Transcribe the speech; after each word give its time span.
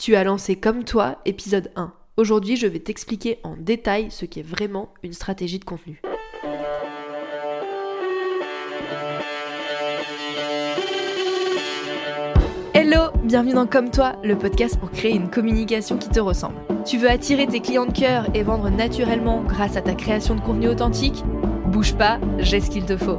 Tu 0.00 0.16
as 0.16 0.24
lancé 0.24 0.56
comme 0.56 0.84
toi, 0.84 1.18
épisode 1.26 1.70
1. 1.76 1.92
Aujourd'hui, 2.16 2.56
je 2.56 2.66
vais 2.66 2.78
t'expliquer 2.78 3.38
en 3.42 3.54
détail 3.58 4.10
ce 4.10 4.24
qu'est 4.24 4.40
vraiment 4.40 4.94
une 5.02 5.12
stratégie 5.12 5.58
de 5.58 5.64
contenu. 5.66 6.00
Hello, 12.72 13.10
bienvenue 13.24 13.52
dans 13.52 13.66
Comme 13.66 13.90
toi, 13.90 14.16
le 14.24 14.38
podcast 14.38 14.80
pour 14.80 14.90
créer 14.90 15.14
une 15.14 15.28
communication 15.28 15.98
qui 15.98 16.08
te 16.08 16.18
ressemble. 16.18 16.56
Tu 16.86 16.96
veux 16.96 17.10
attirer 17.10 17.46
tes 17.46 17.60
clients 17.60 17.84
de 17.84 17.92
cœur 17.92 18.24
et 18.32 18.42
vendre 18.42 18.70
naturellement 18.70 19.42
grâce 19.42 19.76
à 19.76 19.82
ta 19.82 19.94
création 19.94 20.34
de 20.34 20.40
contenu 20.40 20.68
authentique? 20.68 21.22
Bouge 21.66 21.94
pas, 21.94 22.18
j'ai 22.38 22.62
ce 22.62 22.70
qu'il 22.70 22.86
te 22.86 22.96
faut. 22.96 23.18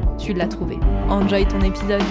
tu 0.21 0.33
l'as 0.33 0.47
trouvé. 0.47 0.77
Enjoy 1.09 1.47
ton 1.47 1.61
épisode. 1.61 2.01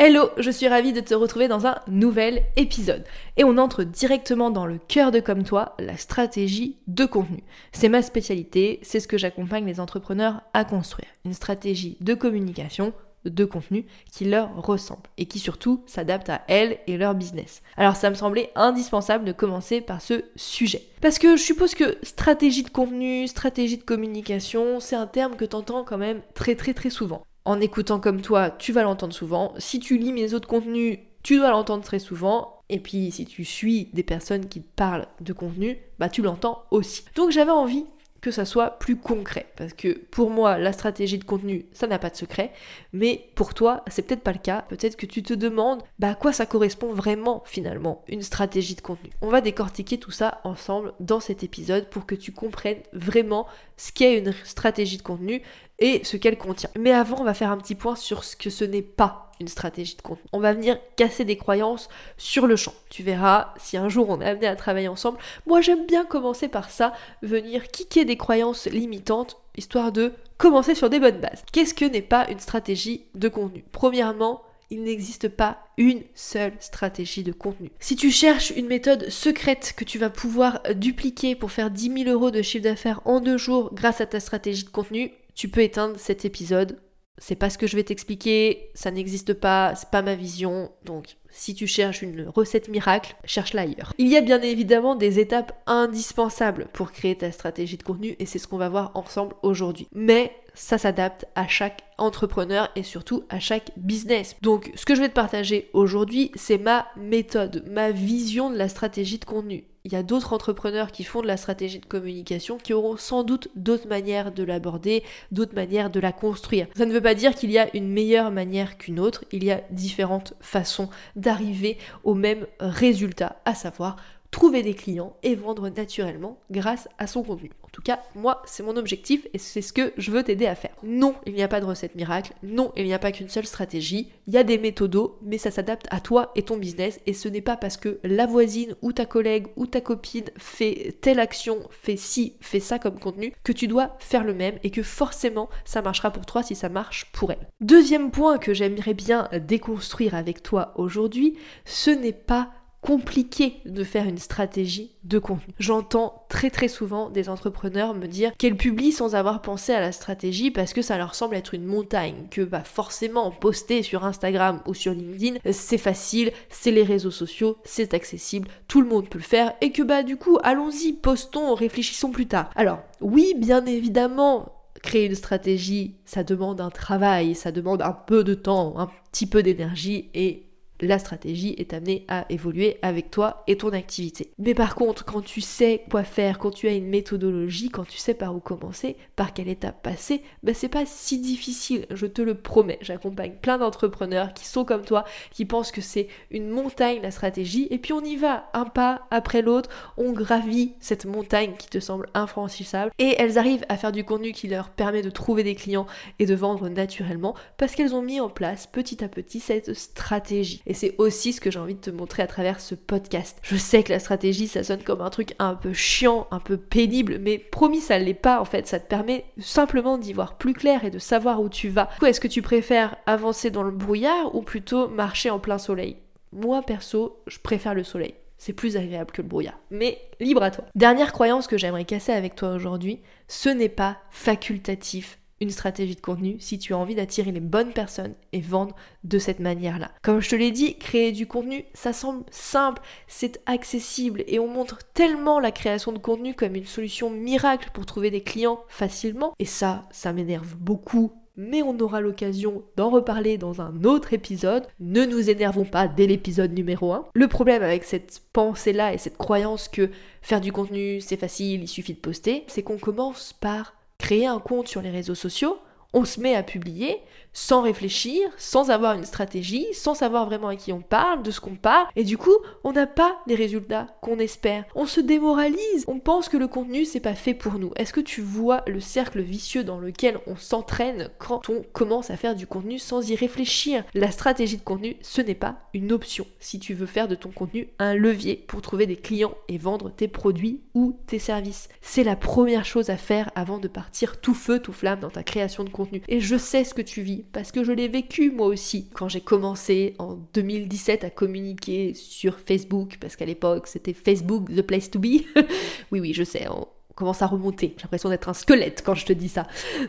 Hello, 0.00 0.30
je 0.38 0.50
suis 0.50 0.68
ravie 0.68 0.92
de 0.92 1.00
te 1.00 1.14
retrouver 1.14 1.48
dans 1.48 1.66
un 1.66 1.76
nouvel 1.86 2.42
épisode. 2.56 3.04
Et 3.36 3.44
on 3.44 3.56
entre 3.56 3.84
directement 3.84 4.50
dans 4.50 4.66
le 4.66 4.78
cœur 4.78 5.10
de 5.10 5.20
Comme 5.20 5.44
toi, 5.44 5.74
la 5.78 5.96
stratégie 5.96 6.76
de 6.86 7.04
contenu. 7.04 7.42
C'est 7.72 7.88
ma 7.88 8.02
spécialité, 8.02 8.80
c'est 8.82 9.00
ce 9.00 9.08
que 9.08 9.18
j'accompagne 9.18 9.66
les 9.66 9.80
entrepreneurs 9.80 10.42
à 10.54 10.64
construire. 10.64 11.08
Une 11.24 11.34
stratégie 11.34 11.98
de 12.00 12.14
communication 12.14 12.92
de 13.24 13.44
contenu 13.44 13.86
qui 14.12 14.24
leur 14.24 14.54
ressemble 14.64 15.02
et 15.16 15.26
qui 15.26 15.38
surtout 15.38 15.82
s'adapte 15.86 16.28
à 16.28 16.42
elles 16.48 16.78
et 16.86 16.96
leur 16.96 17.14
business. 17.14 17.62
Alors 17.76 17.96
ça 17.96 18.10
me 18.10 18.14
semblait 18.14 18.50
indispensable 18.54 19.24
de 19.24 19.32
commencer 19.32 19.80
par 19.80 20.00
ce 20.00 20.24
sujet. 20.36 20.82
Parce 21.00 21.18
que 21.18 21.36
je 21.36 21.42
suppose 21.42 21.74
que 21.74 21.98
stratégie 22.02 22.62
de 22.62 22.70
contenu, 22.70 23.26
stratégie 23.28 23.78
de 23.78 23.82
communication, 23.82 24.80
c'est 24.80 24.96
un 24.96 25.06
terme 25.06 25.36
que 25.36 25.44
tu 25.44 25.56
entends 25.56 25.84
quand 25.84 25.98
même 25.98 26.22
très 26.34 26.54
très 26.54 26.74
très 26.74 26.90
souvent. 26.90 27.22
En 27.44 27.60
écoutant 27.60 28.00
comme 28.00 28.20
toi, 28.20 28.50
tu 28.50 28.72
vas 28.72 28.82
l'entendre 28.82 29.14
souvent. 29.14 29.54
Si 29.58 29.80
tu 29.80 29.96
lis 29.96 30.12
mes 30.12 30.34
autres 30.34 30.48
contenus, 30.48 30.98
tu 31.22 31.36
dois 31.36 31.50
l'entendre 31.50 31.84
très 31.84 31.98
souvent. 31.98 32.54
Et 32.68 32.80
puis 32.80 33.10
si 33.10 33.24
tu 33.24 33.44
suis 33.44 33.86
des 33.94 34.02
personnes 34.02 34.48
qui 34.48 34.60
parlent 34.60 35.06
de 35.20 35.32
contenu, 35.32 35.78
bah 35.98 36.08
tu 36.08 36.22
l'entends 36.22 36.64
aussi. 36.70 37.04
Donc 37.16 37.30
j'avais 37.30 37.50
envie 37.50 37.86
que 38.20 38.30
ça 38.30 38.44
soit 38.44 38.78
plus 38.78 38.96
concret. 38.96 39.46
Parce 39.56 39.72
que 39.72 39.98
pour 40.10 40.30
moi, 40.30 40.58
la 40.58 40.72
stratégie 40.72 41.18
de 41.18 41.24
contenu, 41.24 41.66
ça 41.72 41.86
n'a 41.86 41.98
pas 41.98 42.10
de 42.10 42.16
secret. 42.16 42.52
Mais 42.92 43.28
pour 43.34 43.54
toi, 43.54 43.84
c'est 43.88 44.02
peut-être 44.02 44.22
pas 44.22 44.32
le 44.32 44.38
cas. 44.38 44.64
Peut-être 44.68 44.96
que 44.96 45.06
tu 45.06 45.22
te 45.22 45.34
demandes 45.34 45.82
bah, 45.98 46.10
à 46.10 46.14
quoi 46.14 46.32
ça 46.32 46.46
correspond 46.46 46.92
vraiment 46.92 47.42
finalement, 47.46 48.04
une 48.08 48.22
stratégie 48.22 48.74
de 48.74 48.80
contenu. 48.80 49.10
On 49.22 49.28
va 49.28 49.40
décortiquer 49.40 49.98
tout 49.98 50.10
ça 50.10 50.40
ensemble 50.44 50.92
dans 51.00 51.20
cet 51.20 51.42
épisode 51.42 51.88
pour 51.88 52.06
que 52.06 52.14
tu 52.14 52.32
comprennes 52.32 52.82
vraiment 52.92 53.46
ce 53.76 53.92
qu'est 53.92 54.18
une 54.18 54.32
stratégie 54.44 54.98
de 54.98 55.02
contenu 55.02 55.42
et 55.78 56.02
ce 56.04 56.16
qu'elle 56.16 56.38
contient. 56.38 56.70
Mais 56.78 56.92
avant, 56.92 57.20
on 57.20 57.24
va 57.24 57.34
faire 57.34 57.50
un 57.50 57.58
petit 57.58 57.74
point 57.74 57.96
sur 57.96 58.24
ce 58.24 58.36
que 58.36 58.50
ce 58.50 58.64
n'est 58.64 58.82
pas 58.82 59.30
une 59.40 59.48
stratégie 59.48 59.96
de 59.96 60.02
contenu. 60.02 60.24
On 60.32 60.40
va 60.40 60.52
venir 60.52 60.78
casser 60.96 61.24
des 61.24 61.36
croyances 61.36 61.88
sur 62.16 62.46
le 62.46 62.56
champ. 62.56 62.74
Tu 62.90 63.02
verras 63.02 63.54
si 63.56 63.76
un 63.76 63.88
jour 63.88 64.08
on 64.08 64.20
est 64.20 64.26
amené 64.26 64.46
à 64.46 64.56
travailler 64.56 64.88
ensemble. 64.88 65.18
Moi 65.46 65.60
j'aime 65.60 65.86
bien 65.86 66.04
commencer 66.04 66.48
par 66.48 66.70
ça, 66.70 66.92
venir 67.22 67.68
kicker 67.68 68.04
des 68.04 68.16
croyances 68.16 68.66
limitantes, 68.66 69.36
histoire 69.56 69.92
de 69.92 70.12
commencer 70.38 70.74
sur 70.74 70.90
des 70.90 71.00
bonnes 71.00 71.20
bases. 71.20 71.44
Qu'est-ce 71.52 71.74
que 71.74 71.84
n'est 71.84 72.02
pas 72.02 72.28
une 72.30 72.40
stratégie 72.40 73.06
de 73.14 73.28
contenu? 73.28 73.64
Premièrement, 73.70 74.42
il 74.70 74.82
n'existe 74.82 75.28
pas 75.28 75.58
une 75.78 76.02
seule 76.14 76.52
stratégie 76.60 77.22
de 77.22 77.32
contenu. 77.32 77.70
Si 77.80 77.96
tu 77.96 78.10
cherches 78.10 78.50
une 78.50 78.66
méthode 78.66 79.08
secrète 79.08 79.72
que 79.76 79.84
tu 79.84 79.98
vas 79.98 80.10
pouvoir 80.10 80.60
dupliquer 80.74 81.34
pour 81.34 81.52
faire 81.52 81.70
10 81.70 82.04
000 82.04 82.10
euros 82.10 82.30
de 82.30 82.42
chiffre 82.42 82.64
d'affaires 82.64 83.00
en 83.06 83.20
deux 83.20 83.38
jours 83.38 83.70
grâce 83.72 84.00
à 84.00 84.06
ta 84.06 84.20
stratégie 84.20 84.64
de 84.64 84.70
contenu, 84.70 85.12
tu 85.38 85.48
peux 85.48 85.62
éteindre 85.62 85.98
cet 86.00 86.24
épisode 86.24 86.80
c'est 87.20 87.34
pas 87.34 87.50
ce 87.50 87.58
que 87.58 87.66
je 87.66 87.76
vais 87.76 87.84
t'expliquer, 87.84 88.70
ça 88.74 88.90
n'existe 88.90 89.34
pas, 89.34 89.74
c'est 89.74 89.90
pas 89.90 90.02
ma 90.02 90.14
vision, 90.14 90.70
donc 90.84 91.16
si 91.30 91.54
tu 91.54 91.66
cherches 91.66 92.02
une 92.02 92.28
recette 92.28 92.68
miracle, 92.68 93.16
cherche-la 93.24 93.62
ailleurs. 93.62 93.92
Il 93.98 94.08
y 94.08 94.16
a 94.16 94.20
bien 94.20 94.40
évidemment 94.40 94.94
des 94.94 95.18
étapes 95.18 95.52
indispensables 95.66 96.68
pour 96.72 96.92
créer 96.92 97.16
ta 97.16 97.32
stratégie 97.32 97.76
de 97.76 97.82
contenu 97.82 98.16
et 98.18 98.26
c'est 98.26 98.38
ce 98.38 98.46
qu'on 98.46 98.56
va 98.56 98.68
voir 98.68 98.92
ensemble 98.94 99.34
aujourd'hui. 99.42 99.88
Mais 99.92 100.32
ça 100.58 100.78
s'adapte 100.78 101.26
à 101.34 101.46
chaque 101.46 101.84
entrepreneur 101.98 102.68
et 102.76 102.82
surtout 102.82 103.24
à 103.28 103.40
chaque 103.40 103.70
business. 103.76 104.36
Donc 104.42 104.70
ce 104.74 104.84
que 104.84 104.94
je 104.94 105.00
vais 105.00 105.08
te 105.08 105.14
partager 105.14 105.70
aujourd'hui, 105.72 106.30
c'est 106.34 106.58
ma 106.58 106.86
méthode, 106.96 107.64
ma 107.70 107.90
vision 107.90 108.50
de 108.50 108.56
la 108.56 108.68
stratégie 108.68 109.18
de 109.18 109.24
contenu 109.24 109.64
il 109.88 109.94
y 109.94 109.96
a 109.96 110.02
d'autres 110.02 110.34
entrepreneurs 110.34 110.92
qui 110.92 111.02
font 111.02 111.22
de 111.22 111.26
la 111.26 111.38
stratégie 111.38 111.78
de 111.78 111.86
communication 111.86 112.58
qui 112.58 112.74
auront 112.74 112.98
sans 112.98 113.22
doute 113.22 113.48
d'autres 113.54 113.88
manières 113.88 114.32
de 114.32 114.42
l'aborder, 114.42 115.02
d'autres 115.32 115.54
manières 115.54 115.88
de 115.88 115.98
la 115.98 116.12
construire. 116.12 116.66
Ça 116.76 116.84
ne 116.84 116.92
veut 116.92 117.00
pas 117.00 117.14
dire 117.14 117.34
qu'il 117.34 117.50
y 117.50 117.58
a 117.58 117.74
une 117.74 117.88
meilleure 117.88 118.30
manière 118.30 118.76
qu'une 118.76 119.00
autre, 119.00 119.24
il 119.32 119.44
y 119.44 119.50
a 119.50 119.62
différentes 119.70 120.34
façons 120.40 120.90
d'arriver 121.16 121.78
au 122.04 122.12
même 122.12 122.46
résultat, 122.60 123.40
à 123.46 123.54
savoir 123.54 123.96
trouver 124.30 124.62
des 124.62 124.74
clients 124.74 125.16
et 125.22 125.34
vendre 125.34 125.68
naturellement 125.68 126.38
grâce 126.50 126.88
à 126.98 127.06
son 127.06 127.22
contenu. 127.22 127.50
En 127.62 127.68
tout 127.70 127.82
cas, 127.82 128.00
moi, 128.14 128.42
c'est 128.46 128.62
mon 128.62 128.76
objectif 128.76 129.26
et 129.34 129.38
c'est 129.38 129.62
ce 129.62 129.72
que 129.72 129.92
je 129.96 130.10
veux 130.10 130.22
t'aider 130.22 130.46
à 130.46 130.54
faire. 130.54 130.74
Non, 130.82 131.14
il 131.26 131.34
n'y 131.34 131.42
a 131.42 131.48
pas 131.48 131.60
de 131.60 131.66
recette 131.66 131.94
miracle. 131.94 132.32
Non, 132.42 132.72
il 132.76 132.84
n'y 132.84 132.94
a 132.94 132.98
pas 132.98 133.12
qu'une 133.12 133.28
seule 133.28 133.46
stratégie. 133.46 134.10
Il 134.26 134.34
y 134.34 134.38
a 134.38 134.44
des 134.44 134.58
méthodos, 134.58 135.18
mais 135.22 135.38
ça 135.38 135.50
s'adapte 135.50 135.86
à 135.90 136.00
toi 136.00 136.32
et 136.34 136.42
ton 136.42 136.56
business. 136.56 137.00
Et 137.06 137.12
ce 137.12 137.28
n'est 137.28 137.40
pas 137.40 137.56
parce 137.56 137.76
que 137.76 138.00
la 138.04 138.26
voisine 138.26 138.74
ou 138.82 138.92
ta 138.92 139.06
collègue 139.06 139.48
ou 139.56 139.66
ta 139.66 139.80
copine 139.80 140.30
fait 140.38 140.96
telle 141.00 141.20
action, 141.20 141.58
fait 141.70 141.96
ci, 141.96 142.36
fait 142.40 142.60
ça 142.60 142.78
comme 142.78 142.98
contenu, 142.98 143.32
que 143.44 143.52
tu 143.52 143.66
dois 143.68 143.96
faire 143.98 144.24
le 144.24 144.34
même 144.34 144.58
et 144.62 144.70
que 144.70 144.82
forcément 144.82 145.48
ça 145.64 145.82
marchera 145.82 146.10
pour 146.10 146.26
toi 146.26 146.42
si 146.42 146.54
ça 146.54 146.68
marche 146.68 147.10
pour 147.12 147.32
elle. 147.32 147.48
Deuxième 147.60 148.10
point 148.10 148.38
que 148.38 148.54
j'aimerais 148.54 148.94
bien 148.94 149.28
déconstruire 149.40 150.14
avec 150.14 150.42
toi 150.42 150.72
aujourd'hui, 150.76 151.36
ce 151.64 151.90
n'est 151.90 152.12
pas 152.12 152.50
compliqué 152.80 153.60
de 153.66 153.84
faire 153.84 154.06
une 154.06 154.18
stratégie 154.18 154.92
de 155.04 155.18
contenu. 155.18 155.52
J'entends 155.58 156.24
très 156.28 156.50
très 156.50 156.68
souvent 156.68 157.10
des 157.10 157.28
entrepreneurs 157.28 157.94
me 157.94 158.06
dire 158.06 158.32
qu'elles 158.38 158.56
publient 158.56 158.92
sans 158.92 159.14
avoir 159.14 159.42
pensé 159.42 159.72
à 159.72 159.80
la 159.80 159.92
stratégie 159.92 160.50
parce 160.50 160.72
que 160.72 160.82
ça 160.82 160.96
leur 160.96 161.14
semble 161.14 161.34
être 161.34 161.54
une 161.54 161.64
montagne, 161.64 162.26
que 162.30 162.42
bah 162.42 162.62
forcément 162.64 163.30
poster 163.30 163.82
sur 163.82 164.04
Instagram 164.04 164.60
ou 164.66 164.74
sur 164.74 164.92
LinkedIn 164.92 165.38
c'est 165.50 165.78
facile, 165.78 166.32
c'est 166.50 166.70
les 166.70 166.82
réseaux 166.82 167.10
sociaux, 167.10 167.58
c'est 167.64 167.94
accessible, 167.94 168.48
tout 168.68 168.80
le 168.80 168.88
monde 168.88 169.08
peut 169.08 169.18
le 169.18 169.24
faire 169.24 169.54
et 169.60 169.72
que 169.72 169.82
bah 169.82 170.02
du 170.02 170.16
coup 170.16 170.38
allons-y, 170.42 170.92
postons, 170.92 171.54
réfléchissons 171.54 172.10
plus 172.10 172.26
tard. 172.26 172.50
Alors 172.54 172.80
oui 173.00 173.34
bien 173.36 173.64
évidemment 173.66 174.52
créer 174.82 175.06
une 175.06 175.14
stratégie, 175.14 175.96
ça 176.04 176.22
demande 176.22 176.60
un 176.60 176.70
travail, 176.70 177.34
ça 177.34 177.50
demande 177.50 177.82
un 177.82 177.92
peu 177.92 178.22
de 178.24 178.34
temps, 178.34 178.78
un 178.78 178.88
petit 179.10 179.26
peu 179.26 179.42
d'énergie 179.42 180.08
et 180.14 180.47
la 180.86 180.98
stratégie 180.98 181.54
est 181.58 181.72
amenée 181.72 182.04
à 182.08 182.26
évoluer 182.30 182.78
avec 182.82 183.10
toi 183.10 183.42
et 183.46 183.56
ton 183.56 183.72
activité. 183.72 184.32
Mais 184.38 184.54
par 184.54 184.74
contre, 184.74 185.04
quand 185.04 185.22
tu 185.22 185.40
sais 185.40 185.82
quoi 185.90 186.04
faire, 186.04 186.38
quand 186.38 186.50
tu 186.50 186.68
as 186.68 186.74
une 186.74 186.88
méthodologie, 186.88 187.70
quand 187.70 187.86
tu 187.86 187.98
sais 187.98 188.14
par 188.14 188.34
où 188.34 188.40
commencer, 188.40 188.96
par 189.16 189.32
quelle 189.32 189.48
étape 189.48 189.82
passer, 189.82 190.22
ben 190.42 190.54
c'est 190.54 190.68
pas 190.68 190.86
si 190.86 191.18
difficile, 191.18 191.86
je 191.90 192.06
te 192.06 192.22
le 192.22 192.34
promets. 192.34 192.78
J'accompagne 192.80 193.34
plein 193.40 193.58
d'entrepreneurs 193.58 194.34
qui 194.34 194.46
sont 194.46 194.64
comme 194.64 194.84
toi, 194.84 195.04
qui 195.30 195.44
pensent 195.44 195.72
que 195.72 195.80
c'est 195.80 196.08
une 196.30 196.48
montagne 196.48 197.00
la 197.02 197.10
stratégie, 197.10 197.66
et 197.70 197.78
puis 197.78 197.92
on 197.92 198.04
y 198.04 198.16
va 198.16 198.48
un 198.54 198.64
pas 198.64 199.06
après 199.10 199.42
l'autre, 199.42 199.70
on 199.96 200.12
gravit 200.12 200.74
cette 200.80 201.06
montagne 201.06 201.54
qui 201.58 201.68
te 201.68 201.80
semble 201.80 202.08
infranchissable, 202.14 202.92
et 202.98 203.14
elles 203.18 203.38
arrivent 203.38 203.64
à 203.68 203.76
faire 203.76 203.92
du 203.92 204.04
contenu 204.04 204.32
qui 204.32 204.48
leur 204.48 204.70
permet 204.70 205.02
de 205.02 205.10
trouver 205.10 205.42
des 205.42 205.54
clients 205.54 205.86
et 206.18 206.26
de 206.26 206.34
vendre 206.34 206.68
naturellement, 206.68 207.34
parce 207.56 207.74
qu'elles 207.74 207.94
ont 207.94 208.02
mis 208.02 208.20
en 208.20 208.28
place 208.28 208.66
petit 208.66 209.02
à 209.02 209.08
petit 209.08 209.40
cette 209.40 209.74
stratégie. 209.74 210.62
Et 210.68 210.74
c'est 210.74 210.94
aussi 210.98 211.32
ce 211.32 211.40
que 211.40 211.50
j'ai 211.50 211.58
envie 211.58 211.74
de 211.74 211.80
te 211.80 211.90
montrer 211.90 212.22
à 212.22 212.26
travers 212.26 212.60
ce 212.60 212.74
podcast. 212.74 213.38
Je 213.42 213.56
sais 213.56 213.82
que 213.82 213.90
la 213.90 213.98
stratégie, 213.98 214.46
ça 214.46 214.62
sonne 214.62 214.82
comme 214.82 215.00
un 215.00 215.08
truc 215.08 215.34
un 215.38 215.54
peu 215.54 215.72
chiant, 215.72 216.28
un 216.30 216.40
peu 216.40 216.58
pénible, 216.58 217.18
mais 217.18 217.38
promis, 217.38 217.80
ça 217.80 217.98
l'est 217.98 218.12
pas 218.12 218.38
en 218.38 218.44
fait. 218.44 218.66
Ça 218.66 218.78
te 218.78 218.86
permet 218.86 219.24
simplement 219.38 219.96
d'y 219.96 220.12
voir 220.12 220.36
plus 220.36 220.52
clair 220.52 220.84
et 220.84 220.90
de 220.90 220.98
savoir 220.98 221.40
où 221.40 221.48
tu 221.48 221.70
vas. 221.70 221.88
est-ce 222.06 222.20
que 222.20 222.28
tu 222.28 222.42
préfères 222.42 222.96
avancer 223.06 223.50
dans 223.50 223.62
le 223.62 223.70
brouillard 223.70 224.34
ou 224.34 224.42
plutôt 224.42 224.88
marcher 224.88 225.30
en 225.30 225.38
plein 225.38 225.58
soleil? 225.58 225.96
Moi, 226.32 226.60
perso, 226.62 227.22
je 227.26 227.38
préfère 227.38 227.74
le 227.74 227.82
soleil. 227.82 228.14
C'est 228.36 228.52
plus 228.52 228.76
agréable 228.76 229.10
que 229.10 229.22
le 229.22 229.28
brouillard. 229.28 229.58
Mais 229.70 229.98
libre 230.20 230.42
à 230.42 230.50
toi. 230.50 230.66
Dernière 230.74 231.12
croyance 231.12 231.46
que 231.46 231.56
j'aimerais 231.56 231.86
casser 231.86 232.12
avec 232.12 232.36
toi 232.36 232.50
aujourd'hui, 232.50 233.00
ce 233.26 233.48
n'est 233.48 233.70
pas 233.70 233.96
facultatif 234.10 235.18
une 235.40 235.50
stratégie 235.50 235.94
de 235.94 236.00
contenu 236.00 236.36
si 236.40 236.58
tu 236.58 236.74
as 236.74 236.78
envie 236.78 236.94
d'attirer 236.94 237.32
les 237.32 237.40
bonnes 237.40 237.72
personnes 237.72 238.14
et 238.32 238.40
vendre 238.40 238.74
de 239.04 239.18
cette 239.18 239.40
manière-là. 239.40 239.90
Comme 240.02 240.20
je 240.20 240.30
te 240.30 240.36
l'ai 240.36 240.50
dit, 240.50 240.76
créer 240.76 241.12
du 241.12 241.26
contenu, 241.26 241.64
ça 241.74 241.92
semble 241.92 242.24
simple, 242.30 242.82
c'est 243.06 243.40
accessible 243.46 244.24
et 244.26 244.38
on 244.38 244.48
montre 244.48 244.78
tellement 244.94 245.40
la 245.40 245.52
création 245.52 245.92
de 245.92 245.98
contenu 245.98 246.34
comme 246.34 246.56
une 246.56 246.66
solution 246.66 247.10
miracle 247.10 247.70
pour 247.72 247.86
trouver 247.86 248.10
des 248.10 248.22
clients 248.22 248.60
facilement. 248.68 249.34
Et 249.38 249.44
ça, 249.44 249.88
ça 249.90 250.12
m'énerve 250.12 250.56
beaucoup 250.56 251.12
mais 251.38 251.62
on 251.62 251.78
aura 251.78 252.00
l'occasion 252.00 252.64
d'en 252.76 252.90
reparler 252.90 253.38
dans 253.38 253.62
un 253.62 253.84
autre 253.84 254.12
épisode. 254.12 254.66
Ne 254.80 255.06
nous 255.06 255.30
énervons 255.30 255.64
pas 255.64 255.86
dès 255.86 256.06
l'épisode 256.06 256.52
numéro 256.52 256.92
1. 256.92 257.06
Le 257.14 257.28
problème 257.28 257.62
avec 257.62 257.84
cette 257.84 258.20
pensée-là 258.32 258.92
et 258.92 258.98
cette 258.98 259.16
croyance 259.16 259.68
que 259.68 259.90
faire 260.20 260.40
du 260.40 260.52
contenu 260.52 261.00
c'est 261.00 261.16
facile, 261.16 261.62
il 261.62 261.68
suffit 261.68 261.94
de 261.94 262.00
poster, 262.00 262.44
c'est 262.48 262.64
qu'on 262.64 262.76
commence 262.76 263.32
par 263.32 263.77
créer 264.08 264.26
un 264.26 264.38
compte 264.38 264.68
sur 264.68 264.80
les 264.80 264.88
réseaux 264.88 265.14
sociaux, 265.14 265.58
on 265.92 266.06
se 266.06 266.18
met 266.18 266.34
à 266.34 266.42
publier, 266.42 266.96
sans 267.32 267.62
réfléchir, 267.62 268.28
sans 268.36 268.70
avoir 268.70 268.94
une 268.94 269.04
stratégie, 269.04 269.66
sans 269.72 269.94
savoir 269.94 270.26
vraiment 270.26 270.48
à 270.48 270.56
qui 270.56 270.72
on 270.72 270.80
parle, 270.80 271.22
de 271.22 271.30
ce 271.30 271.40
qu'on 271.40 271.56
parle, 271.56 271.86
et 271.96 272.04
du 272.04 272.18
coup, 272.18 272.36
on 272.64 272.72
n'a 272.72 272.86
pas 272.86 273.18
les 273.26 273.34
résultats 273.34 273.86
qu'on 274.02 274.18
espère. 274.18 274.64
On 274.74 274.86
se 274.86 275.00
démoralise, 275.00 275.84
on 275.86 275.98
pense 275.98 276.28
que 276.28 276.36
le 276.36 276.48
contenu 276.48 276.84
c'est 276.84 277.00
pas 277.00 277.14
fait 277.14 277.34
pour 277.34 277.58
nous. 277.58 277.72
Est-ce 277.76 277.92
que 277.92 278.00
tu 278.00 278.20
vois 278.20 278.62
le 278.66 278.80
cercle 278.80 279.20
vicieux 279.20 279.64
dans 279.64 279.78
lequel 279.78 280.18
on 280.26 280.36
s'entraîne 280.36 281.10
quand 281.18 281.48
on 281.48 281.62
commence 281.72 282.10
à 282.10 282.16
faire 282.16 282.34
du 282.34 282.46
contenu 282.46 282.78
sans 282.78 283.08
y 283.08 283.14
réfléchir? 283.14 283.84
La 283.94 284.10
stratégie 284.10 284.56
de 284.56 284.62
contenu, 284.62 284.96
ce 285.02 285.20
n'est 285.20 285.34
pas 285.34 285.56
une 285.74 285.92
option 285.92 286.26
si 286.40 286.58
tu 286.58 286.74
veux 286.74 286.86
faire 286.86 287.08
de 287.08 287.14
ton 287.14 287.30
contenu 287.30 287.68
un 287.78 287.94
levier 287.94 288.44
pour 288.48 288.62
trouver 288.62 288.86
des 288.86 288.96
clients 288.96 289.34
et 289.48 289.58
vendre 289.58 289.90
tes 289.90 290.08
produits 290.08 290.62
ou 290.74 290.98
tes 291.06 291.18
services. 291.18 291.68
C'est 291.80 292.04
la 292.04 292.16
première 292.16 292.64
chose 292.64 292.90
à 292.90 292.96
faire 292.96 293.30
avant 293.34 293.58
de 293.58 293.68
partir 293.68 294.20
tout 294.20 294.34
feu, 294.34 294.60
tout 294.60 294.72
flamme 294.72 295.00
dans 295.00 295.10
ta 295.10 295.22
création 295.22 295.64
de 295.64 295.70
contenu. 295.70 296.02
Et 296.08 296.20
je 296.20 296.36
sais 296.36 296.64
ce 296.64 296.74
que 296.74 296.82
tu 296.82 297.02
vis 297.02 297.24
parce 297.32 297.52
que 297.52 297.64
je 297.64 297.72
l'ai 297.72 297.88
vécu 297.88 298.30
moi 298.30 298.46
aussi 298.46 298.88
quand 298.94 299.08
j'ai 299.08 299.20
commencé 299.20 299.94
en 299.98 300.18
2017 300.34 301.04
à 301.04 301.10
communiquer 301.10 301.94
sur 301.94 302.38
Facebook, 302.38 302.98
parce 303.00 303.16
qu'à 303.16 303.26
l'époque 303.26 303.66
c'était 303.66 303.94
Facebook 303.94 304.54
the 304.54 304.62
place 304.62 304.90
to 304.90 304.98
be. 304.98 305.22
oui, 305.92 306.00
oui, 306.00 306.12
je 306.14 306.24
sais, 306.24 306.46
on 306.48 306.66
commence 306.98 307.22
à 307.22 307.26
remonter. 307.26 307.74
J'ai 307.76 307.84
l'impression 307.84 308.08
d'être 308.08 308.28
un 308.28 308.34
squelette 308.34 308.82
quand 308.84 308.94
je 308.94 309.06
te 309.06 309.12
dis 309.12 309.28
ça. 309.28 309.46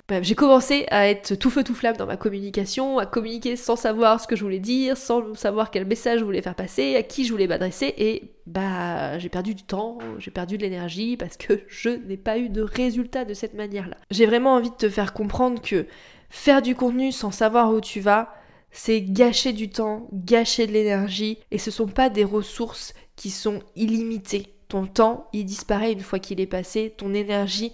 Bref, 0.08 0.24
j'ai 0.24 0.36
commencé 0.36 0.86
à 0.92 1.08
être 1.10 1.34
tout 1.34 1.50
feu 1.50 1.64
tout 1.64 1.74
flamme 1.74 1.98
dans 1.98 2.06
ma 2.06 2.18
communication, 2.18 3.00
à 3.00 3.08
communiquer 3.08 3.56
sans 3.56 3.76
savoir 3.76 4.22
ce 4.22 4.28
que 4.28 4.36
je 4.36 4.44
voulais 4.44 4.60
dire, 4.60 4.96
sans 4.96 5.34
savoir 5.34 5.72
quel 5.72 5.86
message 5.86 6.20
je 6.20 6.24
voulais 6.24 6.44
faire 6.44 6.54
passer, 6.54 6.96
à 6.96 7.02
qui 7.02 7.26
je 7.26 7.32
voulais 7.32 7.48
m'adresser, 7.48 7.96
et 7.98 8.32
bah 8.46 9.18
j'ai 9.18 9.30
perdu 9.30 9.56
du 9.56 9.64
temps, 9.64 9.98
j'ai 10.20 10.30
perdu 10.30 10.58
de 10.58 10.64
l'énergie 10.64 11.18
parce 11.18 11.36
que 11.36 11.62
je 11.68 11.90
n'ai 11.90 12.18
pas 12.18 12.38
eu 12.38 12.50
de 12.50 12.62
résultat 12.62 13.26
de 13.26 13.34
cette 13.34 13.56
manière-là. 13.56 13.98
J'ai 14.12 14.28
vraiment 14.28 14.54
envie 14.54 14.70
de 14.70 14.76
te 14.76 14.90
faire 14.90 15.14
comprendre 15.14 15.62
que 15.62 15.88
Faire 16.30 16.62
du 16.62 16.76
contenu 16.76 17.12
sans 17.12 17.32
savoir 17.32 17.72
où 17.74 17.82
tu 17.82 18.00
vas, 18.00 18.34
c'est 18.72 19.02
gâcher 19.02 19.54
du 19.54 19.70
temps, 19.70 20.08
gâcher 20.14 20.68
de 20.68 20.72
l'énergie, 20.72 21.40
et 21.52 21.58
ce 21.58 21.72
sont 21.72 21.88
pas 21.88 22.10
des 22.10 22.24
ressources 22.24 22.94
qui 23.16 23.32
sont 23.32 23.60
illimitées. 23.76 24.54
Ton 24.68 24.86
temps, 24.86 25.28
il 25.34 25.46
disparaît 25.46 25.92
une 25.92 26.02
fois 26.02 26.20
qu'il 26.20 26.40
est 26.40 26.46
passé, 26.46 26.94
ton 26.96 27.14
énergie, 27.14 27.74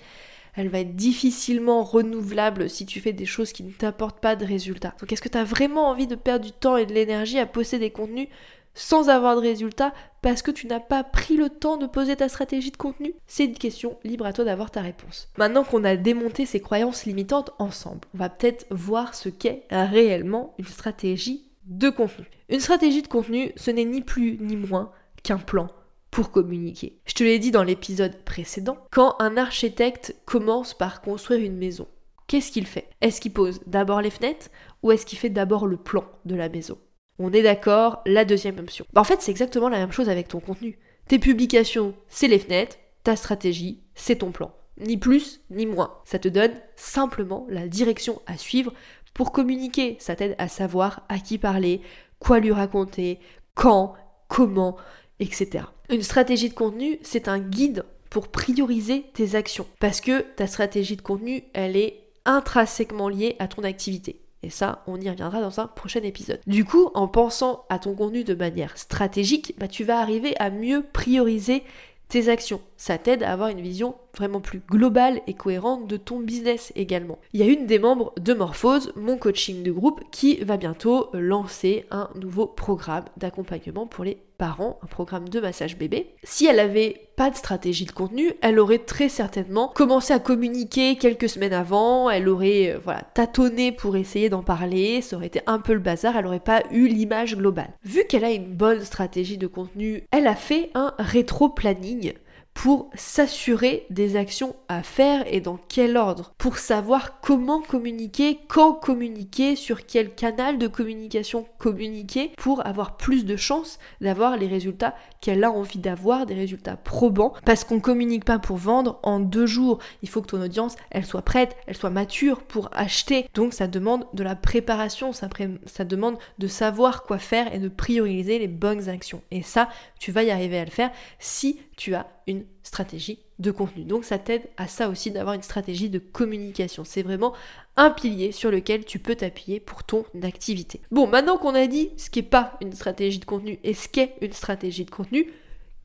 elle 0.56 0.70
va 0.70 0.80
être 0.80 0.96
difficilement 0.96 1.84
renouvelable 1.84 2.70
si 2.70 2.86
tu 2.86 3.02
fais 3.02 3.12
des 3.12 3.26
choses 3.26 3.52
qui 3.52 3.64
ne 3.64 3.72
t'apportent 3.72 4.22
pas 4.22 4.38
de 4.38 4.46
résultats. 4.46 4.94
Donc 5.00 5.12
est-ce 5.12 5.22
que 5.22 5.30
tu 5.30 5.38
as 5.38 5.44
vraiment 5.44 5.90
envie 5.90 6.08
de 6.08 6.16
perdre 6.16 6.46
du 6.46 6.54
temps 6.54 6.78
et 6.78 6.86
de 6.86 6.94
l'énergie 6.94 7.40
à 7.40 7.46
posséder 7.46 7.88
des 7.88 7.92
contenus 7.92 8.30
sans 8.76 9.10
avoir 9.10 9.36
de 9.36 9.42
résultats 9.42 9.94
parce 10.22 10.42
que 10.42 10.52
tu 10.52 10.68
n'as 10.68 10.80
pas 10.80 11.04
pris 11.04 11.38
le 11.38 11.50
temps 11.50 11.78
de 11.78 11.88
poser 11.88 12.16
ta 12.16 12.30
stratégie 12.30 12.72
de 12.72 12.78
contenu 12.78 13.16
C'est 13.26 13.46
une 13.46 13.58
question 13.58 13.98
libre 14.04 14.26
à 14.26 14.34
toi 14.34 14.46
d'avoir 14.46 14.70
ta 14.70 14.82
réponse. 14.82 15.30
Maintenant 15.38 15.64
qu'on 15.64 15.84
a 15.84 15.96
démonté 15.96 16.46
ces 16.46 16.60
croyances 16.60 17.06
limitantes 17.06 17.52
ensemble, 17.58 18.02
on 18.14 18.20
va 18.20 18.30
peut-être 18.30 18.68
voir 18.70 19.16
ce 19.16 19.30
qu'est 19.30 19.64
réellement 19.72 20.54
une 20.60 20.66
stratégie 20.66 21.46
de 21.66 21.90
contenu. 21.90 22.26
Une 22.50 22.60
stratégie 22.60 23.02
de 23.02 23.08
contenu, 23.08 23.52
ce 23.56 23.72
n'est 23.72 23.86
ni 23.86 24.02
plus 24.02 24.38
ni 24.40 24.56
moins 24.56 24.92
qu'un 25.24 25.38
plan 25.38 25.68
pour 26.12 26.32
communiquer. 26.32 27.00
Je 27.06 27.14
te 27.14 27.24
l'ai 27.24 27.40
dit 27.40 27.52
dans 27.52 27.64
l'épisode 27.64 28.24
précédent, 28.24 28.78
quand 28.92 29.16
un 29.20 29.36
architecte 29.38 30.16
commence 30.26 30.74
par 30.74 31.02
construire 31.02 31.42
une 31.42 31.58
maison, 31.58 31.88
qu'est-ce 32.28 32.52
qu'il 32.52 32.68
fait? 32.68 32.90
Est-ce 33.02 33.20
qu'il 33.20 33.34
pose 33.34 33.60
d'abord 33.66 34.02
les 34.02 34.10
fenêtres 34.10 34.50
ou 34.82 34.92
est-ce 34.92 35.06
qu'il 35.06 35.18
fait 35.18 35.30
d'abord 35.30 35.68
le 35.68 35.78
plan 35.78 36.06
de 36.26 36.36
la 36.36 36.50
maison? 36.50 36.78
On 37.20 37.32
est 37.32 37.44
d'accord, 37.44 38.02
la 38.06 38.26
deuxième 38.26 38.60
option. 38.60 38.86
Bah, 38.94 39.02
en 39.02 39.06
fait, 39.06 39.22
c'est 39.22 39.32
exactement 39.32 39.70
la 39.70 39.78
même 39.78 39.92
chose 39.92 40.10
avec 40.10 40.28
ton 40.28 40.40
contenu. 40.40 40.78
Tes 41.08 41.20
publications, 41.20 41.94
c'est 42.08 42.28
les 42.28 42.40
fenêtres, 42.40 42.78
ta 43.04 43.16
stratégie, 43.16 43.84
c'est 43.94 44.18
ton 44.18 44.32
plan. 44.32 44.54
Ni 44.80 44.98
plus, 44.98 45.42
ni 45.50 45.66
moins. 45.66 46.00
Ça 46.04 46.20
te 46.20 46.28
donne 46.28 46.54
simplement 46.76 47.46
la 47.50 47.68
direction 47.68 48.22
à 48.26 48.38
suivre 48.38 48.74
pour 49.14 49.32
communiquer. 49.32 49.96
Ça 50.00 50.16
t'aide 50.16 50.36
à 50.38 50.48
savoir 50.48 51.06
à 51.08 51.20
qui 51.20 51.38
parler, 51.38 51.82
quoi 52.20 52.40
lui 52.40 52.52
raconter, 52.52 53.20
quand, 53.54 53.94
comment, 54.28 54.76
etc. 55.20 55.66
Une 55.90 56.02
stratégie 56.02 56.50
de 56.50 56.54
contenu, 56.54 57.00
c'est 57.02 57.28
un 57.28 57.40
guide 57.40 57.86
pour 58.10 58.28
prioriser 58.28 59.06
tes 59.14 59.36
actions. 59.36 59.68
Parce 59.80 60.02
que 60.02 60.22
ta 60.22 60.48
stratégie 60.48 60.98
de 60.98 61.02
contenu, 61.02 61.44
elle 61.54 61.78
est 61.78 62.02
intrinsèquement 62.26 63.08
liée 63.08 63.36
à 63.40 63.48
ton 63.48 63.64
activité. 63.64 64.25
Et 64.46 64.52
ça, 64.52 64.84
on 64.86 65.02
y 65.02 65.10
reviendra 65.10 65.42
dans 65.42 65.60
un 65.60 65.66
prochain 65.66 66.02
épisode. 66.04 66.40
Du 66.46 66.66
coup, 66.66 66.92
en 66.94 67.08
pensant 67.08 67.66
à 67.70 67.80
ton 67.80 67.96
contenu 67.96 68.24
de 68.24 68.36
manière 68.36 68.78
stratégique, 68.78 69.56
bah, 69.58 69.68
tu 69.68 69.84
vas 69.84 70.00
arriver 70.00 70.36
à 70.38 70.52
mieux 70.52 70.84
prioriser 70.94 71.64
tes 72.10 72.30
actions. 72.30 72.62
Ça 72.78 73.00
t'aide 73.00 73.24
à 73.24 73.32
avoir 73.32 73.50
une 73.50 73.62
vision 73.62 73.96
vraiment 74.16 74.42
plus 74.42 74.60
globale 74.60 75.22
et 75.28 75.34
cohérente 75.34 75.88
de 75.88 75.98
ton 75.98 76.20
business 76.20 76.72
également. 76.76 77.20
Il 77.34 77.40
y 77.40 77.44
a 77.44 77.52
une 77.52 77.66
des 77.66 77.80
membres 77.80 78.14
de 78.20 78.34
Morphose, 78.34 78.92
mon 78.96 79.18
coaching 79.18 79.64
de 79.64 79.72
groupe, 79.72 80.02
qui 80.12 80.38
va 80.38 80.58
bientôt 80.58 81.10
lancer 81.14 81.86
un 81.92 82.10
nouveau 82.16 82.48
programme 82.48 83.06
d'accompagnement 83.18 83.88
pour 83.88 84.04
les 84.04 84.18
parents, 84.38 84.80
un 84.84 84.88
programme 84.88 85.30
de 85.30 85.40
massage 85.40 85.78
bébé. 85.78 86.14
Si 86.24 86.46
elle 86.46 86.60
avait 86.60 87.10
pas 87.16 87.30
de 87.30 87.36
stratégie 87.36 87.86
de 87.86 87.92
contenu, 87.92 88.34
elle 88.42 88.60
aurait 88.60 88.80
très 88.80 89.08
certainement 89.08 89.70
commencé 89.70 90.14
à 90.14 90.20
communiquer 90.20 90.98
quelques 90.98 91.30
semaines 91.30 91.54
avant, 91.54 92.10
elle 92.10 92.28
aurait 92.28 92.74
euh, 92.74 92.80
voilà, 92.84 93.02
tâtonné 93.14 93.72
pour 93.72 93.96
essayer 93.96 94.30
d'en 94.30 94.44
parler, 94.44 95.02
ça 95.02 95.16
aurait 95.16 95.28
été 95.28 95.42
un 95.48 95.60
peu 95.60 95.74
le 95.74 95.80
bazar, 95.80 96.18
elle 96.18 96.26
aurait 96.26 96.40
pas 96.40 96.64
eu 96.72 96.88
l'image 96.88 97.38
globale. 97.38 97.74
Vu 97.84 98.04
qu'elle 98.04 98.26
a 98.26 98.32
une 98.32 98.54
bonne 98.54 98.84
stratégie 98.84 99.38
de 99.38 99.48
contenu, 99.48 100.04
elle 100.12 100.28
a 100.28 100.36
fait 100.36 100.72
un 100.76 100.94
rétro-planning 101.00 102.14
pour 102.56 102.90
s'assurer 102.96 103.86
des 103.92 104.16
actions 104.16 104.56
à 104.70 104.82
faire 104.82 105.24
et 105.32 105.42
dans 105.42 105.60
quel 105.68 105.98
ordre, 105.98 106.34
pour 106.40 106.58
savoir 106.58 107.20
comment 107.20 107.62
communiquer, 107.62 108.40
quand 108.48 108.74
communiquer, 108.74 109.56
sur 109.56 109.86
quel 109.86 110.16
canal 110.16 110.58
de 110.58 110.68
communication 110.68 111.46
communiquer, 111.60 112.32
pour 112.38 112.66
avoir 112.66 112.98
plus 112.98 113.26
de 113.26 113.36
chances 113.36 113.78
d'avoir 114.02 114.38
les 114.38 114.48
résultats 114.48 114.96
qu'elle 115.22 115.44
a 115.44 115.52
envie 115.52 115.80
d'avoir, 115.80 116.26
des 116.26 116.34
résultats 116.34 116.78
probants, 116.78 117.34
parce 117.46 117.64
qu'on 117.64 117.80
communique 117.80 118.26
pas 118.26 118.40
pour 118.40 118.58
vendre 118.58 119.00
en 119.04 119.20
deux 119.20 119.46
jours. 119.46 119.80
Il 120.02 120.10
faut 120.10 120.22
que 120.22 120.28
ton 120.28 120.42
audience, 120.42 120.76
elle 120.92 121.06
soit 121.06 121.22
prête, 121.22 121.56
elle 121.68 121.76
soit 121.76 121.90
mature 121.90 122.42
pour 122.42 122.70
acheter. 122.72 123.28
Donc 123.34 123.54
ça 123.54 123.68
demande 123.68 124.08
de 124.14 124.24
la 124.24 124.36
préparation, 124.36 125.12
ça, 125.12 125.28
ça 125.66 125.84
demande 125.84 126.18
de 126.40 126.48
savoir 126.48 127.04
quoi 127.04 127.18
faire 127.18 127.54
et 127.54 127.60
de 127.60 127.70
prioriser 127.70 128.40
les 128.40 128.48
bonnes 128.48 128.88
actions. 128.88 129.22
Et 129.30 129.44
ça, 129.44 129.70
tu 130.00 130.12
vas 130.12 130.24
y 130.24 130.32
arriver 130.32 130.60
à 130.60 130.66
le 130.66 130.72
faire 130.72 130.92
si 131.20 131.60
tu 131.78 131.94
as 131.94 132.08
une 132.28 132.46
stratégie 132.64 133.20
de 133.40 133.52
contenu. 133.52 133.84
Donc 133.84 134.06
ça 134.06 134.18
t'aide 134.18 134.44
à 134.58 134.68
ça 134.68 134.90
aussi 134.90 135.12
d'avoir 135.12 135.36
une 135.36 135.42
stratégie 135.42 135.90
de 135.90 136.00
communication. 136.00 136.84
C'est 136.86 137.04
vraiment 137.04 137.34
un 137.76 137.90
pilier 137.90 138.32
sur 138.32 138.52
lequel 138.52 138.86
tu 138.86 139.00
peux 139.00 139.16
t'appuyer 139.16 139.60
pour 139.60 139.84
ton 139.84 140.06
activité. 140.24 140.82
Bon, 140.92 141.08
maintenant 141.08 141.38
qu'on 141.38 141.56
a 141.56 141.68
dit 141.68 141.90
ce 141.98 142.10
qui 142.10 142.20
n'est 142.20 142.28
pas 142.28 142.58
une 142.62 142.74
stratégie 142.74 143.20
de 143.20 143.26
contenu 143.26 143.60
et 143.64 143.74
ce 143.74 143.90
qu'est 143.90 144.16
une 144.22 144.34
stratégie 144.34 144.86
de 144.86 144.92
contenu, 144.92 145.32